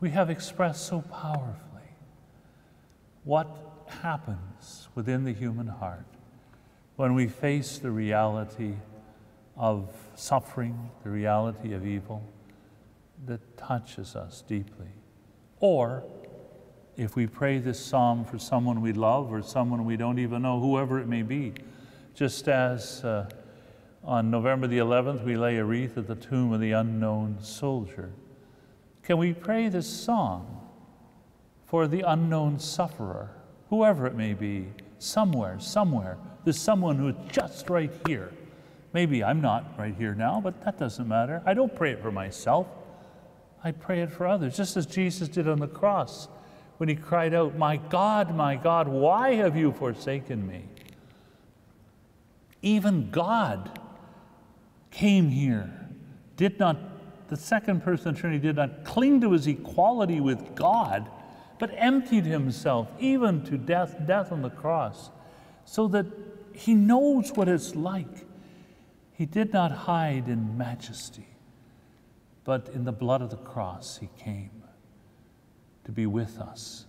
we 0.00 0.10
have 0.10 0.30
expressed 0.30 0.86
so 0.86 1.02
powerfully 1.02 1.96
what 3.24 3.48
happens 4.02 4.88
within 4.94 5.24
the 5.24 5.32
human 5.32 5.66
heart 5.66 6.06
when 6.96 7.14
we 7.14 7.26
face 7.26 7.78
the 7.78 7.90
reality 7.90 8.74
of 9.56 9.88
suffering, 10.14 10.90
the 11.04 11.10
reality 11.10 11.72
of 11.72 11.86
evil 11.86 12.22
that 13.26 13.56
touches 13.56 14.16
us 14.16 14.42
deeply. 14.46 14.88
Or 15.60 16.02
if 16.96 17.16
we 17.16 17.26
pray 17.26 17.58
this 17.58 17.78
psalm 17.78 18.24
for 18.24 18.38
someone 18.38 18.80
we 18.80 18.92
love 18.92 19.32
or 19.32 19.42
someone 19.42 19.84
we 19.84 19.96
don't 19.96 20.18
even 20.18 20.42
know, 20.42 20.60
whoever 20.60 20.98
it 21.00 21.06
may 21.06 21.22
be, 21.22 21.52
just 22.14 22.48
as 22.48 23.04
uh, 23.04 23.28
on 24.04 24.30
November 24.30 24.66
the 24.66 24.78
11th 24.78 25.24
we 25.24 25.36
lay 25.36 25.56
a 25.56 25.64
wreath 25.64 25.96
at 25.96 26.06
the 26.06 26.14
tomb 26.14 26.52
of 26.52 26.60
the 26.60 26.72
unknown 26.72 27.38
soldier, 27.40 28.10
can 29.02 29.18
we 29.18 29.32
pray 29.32 29.68
this 29.68 29.88
song 29.88 30.62
for 31.72 31.86
the 31.86 32.02
unknown 32.02 32.58
sufferer, 32.58 33.30
whoever 33.70 34.06
it 34.06 34.14
may 34.14 34.34
be, 34.34 34.68
somewhere, 34.98 35.58
somewhere. 35.58 36.18
There's 36.44 36.60
someone 36.60 36.98
who's 36.98 37.14
just 37.30 37.70
right 37.70 37.90
here. 38.06 38.30
Maybe 38.92 39.24
I'm 39.24 39.40
not 39.40 39.72
right 39.78 39.94
here 39.94 40.14
now, 40.14 40.38
but 40.38 40.62
that 40.64 40.78
doesn't 40.78 41.08
matter. 41.08 41.42
I 41.46 41.54
don't 41.54 41.74
pray 41.74 41.92
it 41.92 42.02
for 42.02 42.12
myself. 42.12 42.66
I 43.64 43.70
pray 43.70 44.02
it 44.02 44.12
for 44.12 44.26
others, 44.26 44.54
just 44.54 44.76
as 44.76 44.84
Jesus 44.84 45.28
did 45.28 45.48
on 45.48 45.60
the 45.60 45.66
cross 45.66 46.28
when 46.76 46.90
he 46.90 46.94
cried 46.94 47.32
out, 47.32 47.56
My 47.56 47.78
God, 47.78 48.34
my 48.34 48.56
God, 48.56 48.86
why 48.86 49.34
have 49.36 49.56
you 49.56 49.72
forsaken 49.72 50.46
me? 50.46 50.64
Even 52.60 53.10
God 53.10 53.78
came 54.92 55.28
here, 55.28 55.68
did 56.36 56.60
not, 56.60 56.76
the 57.28 57.36
second 57.36 57.82
person 57.82 58.10
of 58.10 58.14
the 58.14 58.20
Trinity 58.20 58.40
did 58.40 58.56
not 58.56 58.84
cling 58.84 59.20
to 59.22 59.32
his 59.32 59.48
equality 59.48 60.20
with 60.20 60.54
God 60.54 61.10
but 61.62 61.70
emptied 61.76 62.24
himself 62.24 62.88
even 62.98 63.40
to 63.44 63.56
death, 63.56 63.94
death 64.04 64.32
on 64.32 64.42
the 64.42 64.50
cross, 64.50 65.10
so 65.64 65.86
that 65.86 66.06
he 66.52 66.74
knows 66.74 67.30
what 67.34 67.48
it's 67.48 67.76
like. 67.76 68.26
He 69.12 69.26
did 69.26 69.52
not 69.52 69.70
hide 69.70 70.26
in 70.26 70.58
majesty, 70.58 71.28
but 72.42 72.68
in 72.74 72.82
the 72.82 72.90
blood 72.90 73.22
of 73.22 73.30
the 73.30 73.36
cross 73.36 73.98
he 73.98 74.08
came 74.18 74.64
to 75.84 75.92
be 75.92 76.04
with 76.04 76.40
us. 76.40 76.86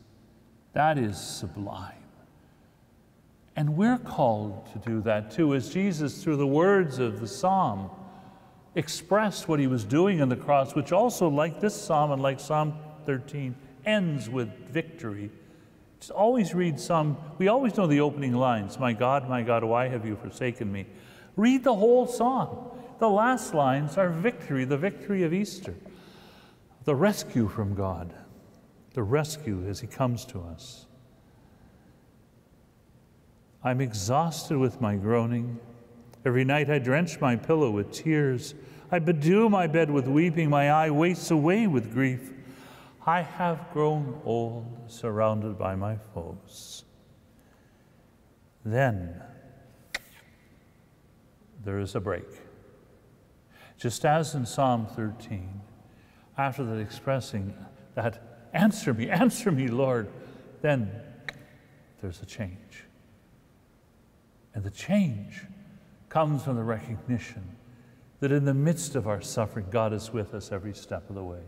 That 0.74 0.98
is 0.98 1.20
sublime. 1.20 2.03
And 3.56 3.76
we're 3.76 4.00
called 4.00 4.68
to 4.74 4.80
do 4.80 5.02
that 5.02 5.32
too, 5.32 5.54
as 5.54 5.70
Jesus, 5.70 6.24
through 6.24 6.38
the 6.38 6.48
words 6.48 6.98
of 7.00 7.20
the 7.20 7.28
psalm, 7.28 7.90
expressed 8.76 9.48
what 9.48 9.60
he 9.60 9.68
was 9.68 9.84
doing 9.84 10.22
on 10.22 10.30
the 10.30 10.36
cross, 10.36 10.74
which 10.74 10.92
also, 10.92 11.28
like 11.28 11.60
this 11.60 11.80
psalm 11.80 12.12
and 12.12 12.22
like 12.22 12.40
Psalm 12.40 12.74
13, 13.06 13.56
ends 13.86 14.30
with 14.30 14.50
victory. 14.70 15.30
Just 16.00 16.12
always 16.12 16.54
read 16.56 16.80
some, 16.80 17.18
we 17.38 17.48
always 17.48 17.78
know 17.78 17.88
the 17.88 18.02
opening 18.02 18.34
lines 18.34 18.80
My 18.80 18.94
God, 18.94 19.30
my 19.30 19.44
God, 19.44 19.64
why 19.64 19.88
have 19.88 20.06
you 20.06 20.16
forsaken 20.16 20.72
me? 20.72 20.86
Read 21.36 21.64
the 21.64 21.76
whole 21.76 22.08
psalm. 22.08 22.72
The 23.00 23.10
last 23.10 23.54
lines 23.54 23.98
are 23.98 24.10
victory, 24.10 24.66
the 24.66 24.78
victory 24.78 25.24
of 25.24 25.34
Easter, 25.34 25.76
the 26.86 26.96
rescue 26.96 27.48
from 27.48 27.76
God, 27.76 28.14
the 28.94 29.04
rescue 29.04 29.66
as 29.68 29.80
He 29.80 29.88
comes 29.88 30.26
to 30.26 30.42
us. 30.42 30.86
I'm 33.64 33.80
exhausted 33.80 34.58
with 34.58 34.82
my 34.82 34.96
groaning. 34.96 35.60
Every 36.26 36.44
night 36.44 36.70
I 36.70 36.80
drench 36.80 37.22
my 37.22 37.36
pillow 37.36 37.72
with 37.72 37.92
tears. 37.92 38.56
I 38.92 39.00
bedew 39.00 39.50
my 39.50 39.68
bed 39.68 39.90
with 39.90 40.08
weeping. 40.08 40.50
My 40.50 40.70
eye 40.70 40.90
wastes 40.90 41.32
away 41.32 41.68
with 41.68 41.94
grief. 41.94 42.32
I 43.06 43.22
have 43.22 43.72
grown 43.74 44.20
old, 44.26 44.66
surrounded 44.88 45.58
by 45.58 45.76
my 45.76 45.98
foes. 46.14 46.84
Then 48.66 49.22
there 51.64 51.80
is 51.80 51.96
a 51.96 52.00
break. 52.00 52.28
Just 53.78 54.06
as 54.06 54.36
in 54.36 54.46
Psalm 54.46 54.88
13, 54.88 55.62
after 56.38 56.64
that 56.64 56.80
expressing 56.80 57.54
that, 57.96 58.50
answer 58.54 58.94
me, 58.94 59.10
answer 59.10 59.52
me, 59.52 59.68
Lord, 59.68 60.08
then 60.62 60.92
there's 62.02 62.22
a 62.22 62.26
change. 62.26 62.86
And 64.54 64.64
the 64.64 64.72
change 64.72 65.44
comes 66.10 66.44
from 66.44 66.56
the 66.56 66.64
recognition 66.64 67.44
that 68.20 68.32
in 68.32 68.46
the 68.46 68.54
midst 68.54 68.96
of 68.96 69.08
our 69.08 69.22
suffering, 69.22 69.66
God 69.70 69.94
is 69.94 70.14
with 70.14 70.34
us 70.34 70.52
every 70.52 70.74
step 70.74 71.10
of 71.10 71.16
the 71.16 71.24
way. 71.24 71.42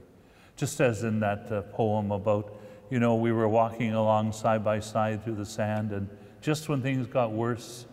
Just 0.55 0.81
as 0.81 1.03
in 1.03 1.19
that 1.19 1.51
uh, 1.51 1.61
poem 1.61 2.11
about, 2.11 2.59
you 2.89 2.99
know, 2.99 3.15
we 3.15 3.31
were 3.31 3.47
walking 3.47 3.93
along 3.93 4.31
side 4.31 4.63
by 4.63 4.79
side 4.79 5.23
through 5.23 5.35
the 5.35 5.45
sand, 5.45 5.91
and 5.91 6.09
just 6.41 6.67
when 6.67 6.81
things 6.81 7.07
got 7.07 7.31
worse, 7.31 7.85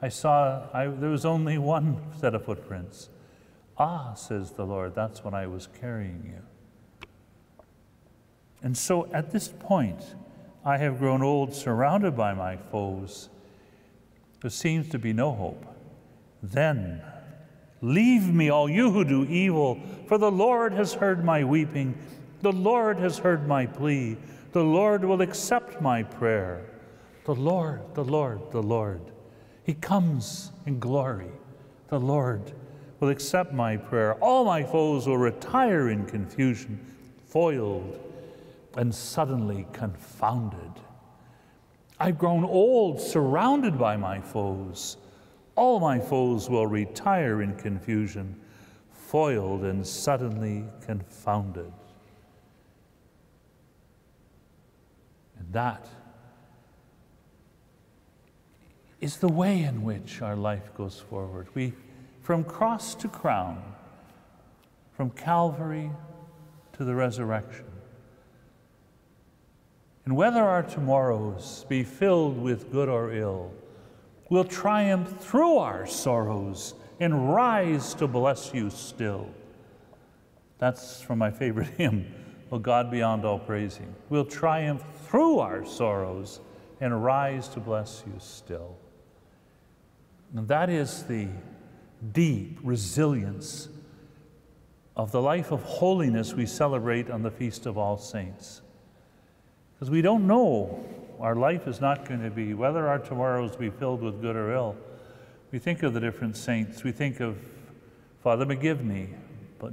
I 0.00 0.08
saw 0.08 0.68
I, 0.72 0.86
there 0.86 1.10
was 1.10 1.24
only 1.24 1.58
one 1.58 2.00
set 2.20 2.34
of 2.34 2.44
footprints. 2.44 3.08
Ah, 3.76 4.14
says 4.14 4.52
the 4.52 4.64
Lord, 4.64 4.94
that's 4.94 5.24
when 5.24 5.34
I 5.34 5.46
was 5.46 5.68
carrying 5.80 6.22
you. 6.24 7.08
And 8.62 8.76
so 8.76 9.08
at 9.12 9.30
this 9.30 9.48
point, 9.48 10.14
I 10.64 10.78
have 10.78 10.98
grown 10.98 11.22
old, 11.22 11.54
surrounded 11.54 12.16
by 12.16 12.34
my 12.34 12.56
foes. 12.56 13.28
There 14.40 14.50
seems 14.50 14.88
to 14.90 14.98
be 14.98 15.12
no 15.12 15.32
hope. 15.32 15.64
Then 16.42 17.02
Leave 17.80 18.32
me, 18.34 18.48
all 18.48 18.68
you 18.68 18.90
who 18.90 19.04
do 19.04 19.24
evil, 19.26 19.80
for 20.06 20.18
the 20.18 20.30
Lord 20.30 20.72
has 20.72 20.94
heard 20.94 21.24
my 21.24 21.44
weeping. 21.44 21.96
The 22.40 22.52
Lord 22.52 22.98
has 22.98 23.18
heard 23.18 23.46
my 23.46 23.66
plea. 23.66 24.16
The 24.52 24.64
Lord 24.64 25.04
will 25.04 25.22
accept 25.22 25.80
my 25.80 26.02
prayer. 26.02 26.64
The 27.24 27.34
Lord, 27.34 27.82
the 27.94 28.04
Lord, 28.04 28.50
the 28.50 28.62
Lord. 28.62 29.00
He 29.62 29.74
comes 29.74 30.50
in 30.66 30.80
glory. 30.80 31.30
The 31.88 32.00
Lord 32.00 32.52
will 32.98 33.10
accept 33.10 33.52
my 33.52 33.76
prayer. 33.76 34.14
All 34.14 34.44
my 34.44 34.64
foes 34.64 35.06
will 35.06 35.18
retire 35.18 35.90
in 35.90 36.04
confusion, 36.06 36.80
foiled 37.28 38.00
and 38.76 38.92
suddenly 38.92 39.66
confounded. 39.72 40.72
I've 42.00 42.18
grown 42.18 42.44
old, 42.44 43.00
surrounded 43.00 43.78
by 43.78 43.96
my 43.96 44.20
foes. 44.20 44.96
All 45.56 45.80
my 45.80 45.98
foes 45.98 46.48
will 46.48 46.66
retire 46.66 47.42
in 47.42 47.56
confusion, 47.56 48.40
foiled 48.92 49.64
and 49.64 49.84
suddenly 49.84 50.64
confounded. 50.86 51.72
And 55.38 55.52
that 55.52 55.88
is 59.00 59.16
the 59.16 59.28
way 59.28 59.62
in 59.62 59.82
which 59.82 60.22
our 60.22 60.36
life 60.36 60.74
goes 60.74 61.00
forward. 61.00 61.48
We, 61.54 61.72
from 62.22 62.44
cross 62.44 62.94
to 62.96 63.08
crown, 63.08 63.62
from 64.92 65.10
Calvary 65.10 65.90
to 66.74 66.84
the 66.84 66.94
resurrection. 66.94 67.67
And 70.08 70.16
whether 70.16 70.40
our 70.42 70.62
tomorrows 70.62 71.66
be 71.68 71.84
filled 71.84 72.40
with 72.40 72.72
good 72.72 72.88
or 72.88 73.12
ill, 73.12 73.52
We'll 74.28 74.44
triumph 74.44 75.20
through 75.20 75.56
our 75.56 75.86
sorrows 75.86 76.74
and 77.00 77.32
rise 77.32 77.94
to 77.94 78.06
bless 78.06 78.52
you 78.52 78.68
still. 78.68 79.28
That's 80.58 81.00
from 81.00 81.18
my 81.18 81.30
favorite 81.30 81.68
hymn, 81.78 82.12
O 82.52 82.58
God 82.58 82.90
beyond 82.90 83.24
all 83.24 83.38
praising. 83.38 83.94
We'll 84.10 84.26
triumph 84.26 84.84
through 85.06 85.38
our 85.38 85.64
sorrows 85.64 86.40
and 86.80 87.02
rise 87.02 87.48
to 87.48 87.60
bless 87.60 88.04
you 88.06 88.12
still. 88.18 88.76
And 90.36 90.46
that 90.48 90.68
is 90.68 91.04
the 91.04 91.28
deep 92.12 92.58
resilience 92.62 93.68
of 94.94 95.10
the 95.10 95.22
life 95.22 95.52
of 95.52 95.62
holiness 95.62 96.34
we 96.34 96.44
celebrate 96.44 97.08
on 97.08 97.22
the 97.22 97.30
Feast 97.30 97.64
of 97.64 97.78
All 97.78 97.96
Saints. 97.96 98.60
Because 99.78 99.90
we 99.90 100.02
don't 100.02 100.26
know, 100.26 100.84
our 101.20 101.36
life 101.36 101.68
is 101.68 101.80
not 101.80 102.08
going 102.08 102.22
to 102.22 102.30
be, 102.30 102.52
whether 102.52 102.88
our 102.88 102.98
tomorrows 102.98 103.54
be 103.54 103.70
filled 103.70 104.02
with 104.02 104.20
good 104.20 104.34
or 104.34 104.52
ill. 104.52 104.76
We 105.52 105.60
think 105.60 105.84
of 105.84 105.94
the 105.94 106.00
different 106.00 106.36
saints. 106.36 106.82
We 106.82 106.90
think 106.90 107.20
of 107.20 107.36
Father 108.22 108.44
McGivney, 108.44 109.14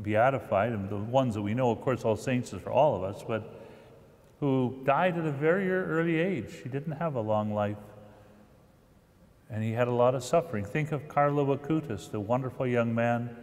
beatified, 0.03 0.73
and 0.73 0.89
the 0.89 0.97
ones 0.97 1.33
that 1.33 1.41
we 1.41 1.55
know, 1.55 1.71
of 1.71 1.81
course, 1.81 2.03
all 2.03 2.15
saints 2.15 2.53
is 2.53 2.61
for 2.61 2.71
all 2.71 2.95
of 2.95 3.03
us, 3.03 3.23
but 3.27 3.61
who 4.39 4.79
died 4.83 5.17
at 5.17 5.25
a 5.25 5.31
very 5.31 5.71
early 5.71 6.17
age. 6.17 6.53
He 6.61 6.69
didn't 6.69 6.93
have 6.93 7.15
a 7.15 7.21
long 7.21 7.53
life. 7.53 7.77
And 9.49 9.63
he 9.63 9.71
had 9.71 9.87
a 9.87 9.93
lot 9.93 10.15
of 10.15 10.23
suffering. 10.23 10.65
Think 10.65 10.91
of 10.91 11.07
Carlo 11.07 11.55
Acutis, 11.55 12.11
the 12.11 12.19
wonderful 12.19 12.67
young 12.67 12.93
man. 12.93 13.35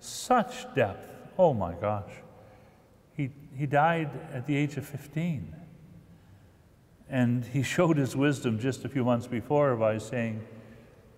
Such 0.00 0.72
depth. 0.74 1.08
Oh 1.38 1.52
my 1.52 1.74
gosh. 1.74 2.10
He, 3.14 3.30
he 3.56 3.66
died 3.66 4.10
at 4.32 4.46
the 4.46 4.56
age 4.56 4.76
of 4.76 4.86
15. 4.86 5.55
And 7.08 7.44
he 7.44 7.62
showed 7.62 7.96
his 7.96 8.16
wisdom 8.16 8.58
just 8.58 8.84
a 8.84 8.88
few 8.88 9.04
months 9.04 9.26
before 9.26 9.76
by 9.76 9.98
saying, 9.98 10.44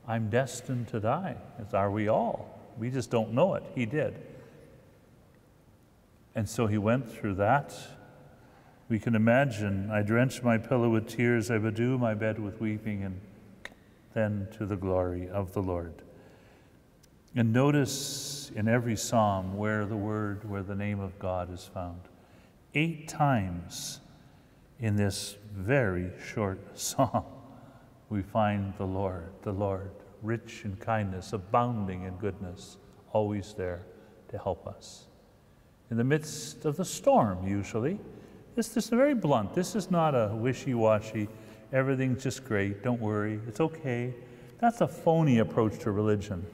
I'm 0.07 0.31
destined 0.31 0.89
to 0.89 1.01
die, 1.01 1.37
as 1.59 1.75
are 1.75 1.91
we 1.91 2.09
all. 2.09 2.59
We 2.79 2.91
just 2.91 3.11
don't 3.11 3.33
know 3.33 3.55
it. 3.55 3.65
He 3.75 3.87
did. 3.87 4.15
And 6.35 6.49
so 6.49 6.67
he 6.67 6.79
went 6.79 7.11
through 7.11 7.35
that. 7.35 7.75
We 8.89 8.99
can 8.99 9.15
imagine, 9.15 9.91
I 9.91 10.03
drench 10.03 10.43
my 10.43 10.57
pillow 10.57 10.89
with 10.89 11.09
tears, 11.09 11.51
I 11.51 11.59
bedew 11.59 11.99
my 11.99 12.15
bed 12.15 12.39
with 12.39 12.61
weeping, 12.61 13.03
and 13.03 13.21
then 14.15 14.49
to 14.57 14.65
the 14.65 14.77
glory 14.77 15.29
of 15.29 15.53
the 15.53 15.61
Lord. 15.63 15.93
And 17.35 17.53
notice 17.53 18.51
in 18.55 18.67
every 18.67 18.97
psalm 18.97 19.57
where 19.57 19.85
the 19.85 19.97
word, 19.97 20.49
where 20.49 20.63
the 20.63 20.75
name 20.75 21.01
of 21.01 21.19
God 21.19 21.53
is 21.53 21.65
found. 21.65 22.01
Eight 22.75 23.09
times 23.09 24.01
in 24.81 24.97
this 24.97 25.37
very 25.55 26.11
short 26.33 26.59
psalm, 26.79 27.25
we 28.11 28.23
find 28.23 28.73
the 28.79 28.87
Lord, 28.87 29.31
the 29.43 29.53
Lord, 29.53 29.91
rich 30.23 30.63
in 30.65 30.77
kindness, 30.77 31.33
abounding 31.33 32.05
in 32.05 32.15
goodness, 32.17 32.79
always 33.13 33.55
there 33.55 33.83
to 34.29 34.39
help 34.39 34.67
us. 34.67 35.07
In 35.91 35.97
the 35.97 36.05
midst 36.05 36.65
of 36.65 36.77
the 36.77 36.85
storm, 36.85 37.47
usually, 37.47 37.99
this, 38.57 38.69
this 38.69 38.85
is 38.85 38.91
very 38.91 39.15
blunt. 39.15 39.55
This 39.55 39.75
is 39.75 39.91
not 39.91 40.15
a 40.15 40.35
wishy 40.35 40.75
washy, 40.75 41.29
everything's 41.73 42.23
just 42.23 42.45
great, 42.45 42.83
don't 42.83 43.01
worry, 43.01 43.41
it's 43.47 43.61
okay. 43.61 44.15
That's 44.59 44.81
a 44.81 44.89
phony 44.89 45.39
approach 45.39 45.79
to 45.81 45.93
religion. 45.93 46.45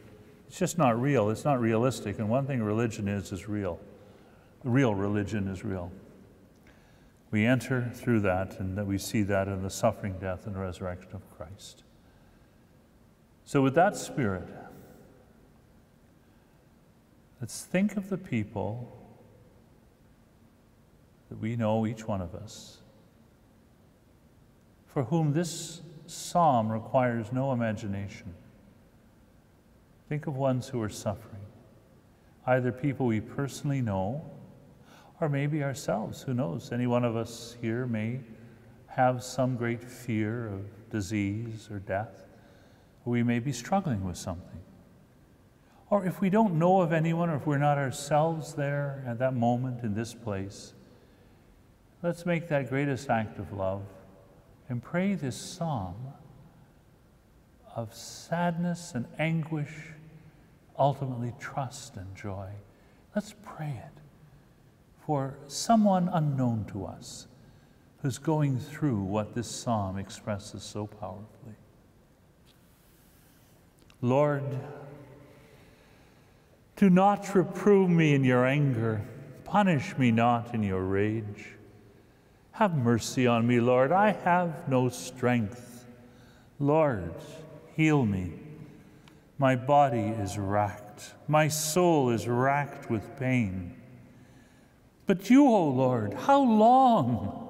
It's 0.46 0.58
just 0.58 0.76
not 0.76 1.00
real, 1.00 1.30
it's 1.30 1.44
not 1.44 1.60
realistic. 1.60 2.18
And 2.18 2.28
one 2.28 2.46
thing 2.46 2.62
religion 2.62 3.08
is, 3.08 3.32
is 3.32 3.48
real. 3.48 3.80
Real 4.62 4.94
religion 4.94 5.48
is 5.48 5.64
real. 5.64 5.90
We 7.34 7.46
enter 7.46 7.90
through 7.92 8.20
that, 8.20 8.60
and 8.60 8.78
that 8.78 8.86
we 8.86 8.96
see 8.96 9.24
that 9.24 9.48
in 9.48 9.64
the 9.64 9.68
suffering, 9.68 10.18
death, 10.20 10.46
and 10.46 10.56
resurrection 10.56 11.10
of 11.14 11.28
Christ. 11.36 11.82
So, 13.44 13.60
with 13.60 13.74
that 13.74 13.96
spirit, 13.96 14.46
let's 17.40 17.64
think 17.64 17.96
of 17.96 18.08
the 18.08 18.16
people 18.16 18.96
that 21.28 21.40
we 21.40 21.56
know, 21.56 21.84
each 21.86 22.06
one 22.06 22.20
of 22.20 22.36
us, 22.36 22.78
for 24.86 25.02
whom 25.02 25.32
this 25.32 25.80
psalm 26.06 26.70
requires 26.70 27.32
no 27.32 27.50
imagination. 27.50 28.32
Think 30.08 30.28
of 30.28 30.36
ones 30.36 30.68
who 30.68 30.80
are 30.80 30.88
suffering, 30.88 31.42
either 32.46 32.70
people 32.70 33.06
we 33.06 33.20
personally 33.20 33.80
know 33.80 34.24
or 35.20 35.28
maybe 35.28 35.62
ourselves. 35.62 36.22
Who 36.22 36.34
knows? 36.34 36.72
Any 36.72 36.86
one 36.86 37.04
of 37.04 37.16
us 37.16 37.56
here 37.60 37.86
may 37.86 38.20
have 38.86 39.22
some 39.22 39.56
great 39.56 39.82
fear 39.82 40.48
of 40.48 40.90
disease 40.90 41.68
or 41.70 41.78
death. 41.78 42.26
We 43.04 43.22
may 43.22 43.38
be 43.38 43.52
struggling 43.52 44.04
with 44.04 44.16
something. 44.16 44.60
Or 45.90 46.04
if 46.04 46.20
we 46.20 46.30
don't 46.30 46.58
know 46.58 46.80
of 46.80 46.92
anyone, 46.92 47.28
or 47.28 47.36
if 47.36 47.46
we're 47.46 47.58
not 47.58 47.78
ourselves 47.78 48.54
there 48.54 49.04
at 49.06 49.18
that 49.18 49.34
moment 49.34 49.82
in 49.82 49.94
this 49.94 50.14
place, 50.14 50.72
let's 52.02 52.24
make 52.24 52.48
that 52.48 52.68
greatest 52.68 53.10
act 53.10 53.38
of 53.38 53.52
love 53.52 53.82
and 54.68 54.82
pray 54.82 55.14
this 55.14 55.36
psalm 55.36 55.94
of 57.76 57.94
sadness 57.94 58.92
and 58.94 59.06
anguish, 59.18 59.74
ultimately 60.78 61.32
trust 61.38 61.96
and 61.96 62.14
joy. 62.16 62.48
Let's 63.14 63.34
pray 63.44 63.82
it 63.84 64.03
for 65.06 65.36
someone 65.46 66.08
unknown 66.12 66.64
to 66.72 66.86
us 66.86 67.26
who's 68.02 68.18
going 68.18 68.58
through 68.58 69.02
what 69.02 69.34
this 69.34 69.48
psalm 69.48 69.98
expresses 69.98 70.62
so 70.62 70.86
powerfully. 70.86 71.54
Lord, 74.00 74.44
do 76.76 76.90
not 76.90 77.34
reprove 77.34 77.88
me 77.88 78.14
in 78.14 78.24
your 78.24 78.46
anger, 78.46 79.02
punish 79.44 79.96
me 79.96 80.10
not 80.10 80.54
in 80.54 80.62
your 80.62 80.82
rage. 80.82 81.46
Have 82.52 82.76
mercy 82.76 83.26
on 83.26 83.46
me, 83.46 83.60
Lord. 83.60 83.90
I 83.92 84.12
have 84.12 84.68
no 84.68 84.88
strength. 84.88 85.86
Lord, 86.58 87.14
heal 87.76 88.04
me. 88.04 88.32
My 89.38 89.56
body 89.56 90.14
is 90.20 90.38
racked, 90.38 91.14
my 91.26 91.48
soul 91.48 92.10
is 92.10 92.28
racked 92.28 92.90
with 92.90 93.18
pain. 93.18 93.74
But 95.06 95.28
you, 95.30 95.46
O 95.46 95.68
Lord, 95.68 96.14
how 96.14 96.42
long? 96.42 97.40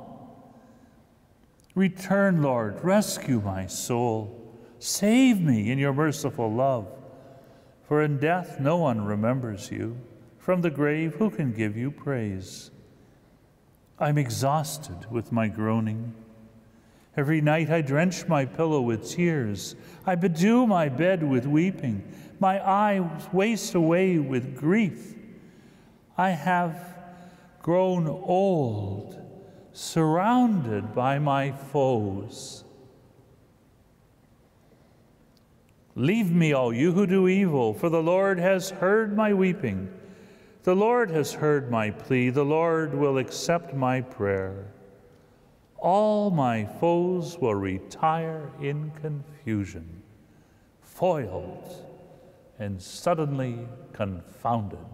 Return, 1.74 2.42
Lord, 2.42 2.82
rescue 2.84 3.40
my 3.40 3.66
soul. 3.66 4.40
Save 4.78 5.40
me 5.40 5.70
in 5.70 5.78
your 5.78 5.92
merciful 5.92 6.52
love. 6.52 6.88
For 7.88 8.02
in 8.02 8.18
death 8.18 8.60
no 8.60 8.76
one 8.76 9.04
remembers 9.04 9.70
you. 9.70 9.98
From 10.38 10.62
the 10.62 10.70
grave, 10.70 11.14
who 11.14 11.30
can 11.30 11.52
give 11.52 11.76
you 11.76 11.90
praise? 11.90 12.70
I'm 13.98 14.18
exhausted 14.18 15.10
with 15.10 15.32
my 15.32 15.48
groaning. 15.48 16.14
Every 17.16 17.40
night 17.40 17.70
I 17.70 17.80
drench 17.80 18.26
my 18.26 18.44
pillow 18.44 18.80
with 18.80 19.08
tears. 19.08 19.76
I 20.04 20.16
bedew 20.16 20.66
my 20.66 20.88
bed 20.88 21.22
with 21.22 21.46
weeping. 21.46 22.02
My 22.40 22.66
eyes 22.68 23.28
waste 23.32 23.74
away 23.74 24.18
with 24.18 24.56
grief. 24.56 25.14
I 26.18 26.30
have 26.30 26.93
grown 27.64 28.06
old, 28.06 29.18
surrounded 29.72 30.94
by 30.94 31.18
my 31.18 31.50
foes. 31.50 32.62
Leave 35.94 36.30
me, 36.30 36.52
all 36.52 36.74
you 36.74 36.92
who 36.92 37.06
do 37.06 37.26
evil, 37.26 37.72
for 37.72 37.88
the 37.88 38.02
Lord 38.02 38.38
has 38.38 38.68
heard 38.68 39.16
my 39.16 39.32
weeping. 39.32 39.88
The 40.64 40.76
Lord 40.76 41.10
has 41.12 41.32
heard 41.32 41.70
my 41.70 41.88
plea. 41.90 42.28
The 42.28 42.44
Lord 42.44 42.94
will 42.94 43.16
accept 43.16 43.72
my 43.72 44.02
prayer. 44.02 44.66
All 45.78 46.30
my 46.30 46.66
foes 46.66 47.38
will 47.38 47.54
retire 47.54 48.50
in 48.60 48.90
confusion, 49.00 50.02
foiled 50.82 51.82
and 52.58 52.82
suddenly 52.82 53.66
confounded. 53.94 54.93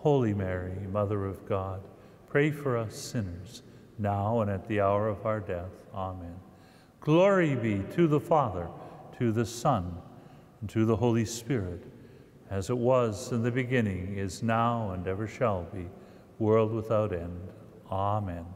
Holy 0.00 0.32
Mary, 0.32 0.86
Mother 0.92 1.26
of 1.26 1.44
God, 1.48 1.80
pray 2.28 2.52
for 2.52 2.76
us 2.76 2.96
sinners, 2.96 3.62
now 3.98 4.40
and 4.40 4.50
at 4.50 4.68
the 4.68 4.80
hour 4.80 5.08
of 5.08 5.26
our 5.26 5.40
death. 5.40 5.72
Amen. 5.92 6.36
Glory 7.00 7.56
be 7.56 7.82
to 7.94 8.06
the 8.06 8.20
Father, 8.20 8.68
to 9.18 9.32
the 9.32 9.44
Son, 9.44 9.96
and 10.60 10.70
to 10.70 10.84
the 10.84 10.94
Holy 10.94 11.24
Spirit, 11.24 11.82
as 12.48 12.70
it 12.70 12.78
was 12.78 13.32
in 13.32 13.42
the 13.42 13.50
beginning, 13.50 14.16
is 14.16 14.42
now, 14.42 14.92
and 14.92 15.06
ever 15.08 15.26
shall 15.26 15.64
be, 15.74 15.86
world 16.38 16.72
without 16.72 17.12
end. 17.12 17.48
Amen. 17.90 18.46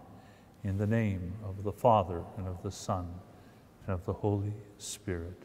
In 0.62 0.78
the 0.78 0.86
name 0.86 1.32
of 1.44 1.64
the 1.64 1.72
Father, 1.72 2.22
and 2.36 2.46
of 2.46 2.62
the 2.62 2.70
Son, 2.70 3.08
and 3.86 3.94
of 3.94 4.04
the 4.06 4.12
Holy 4.12 4.54
Spirit. 4.78 5.42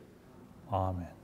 Amen. 0.72 1.17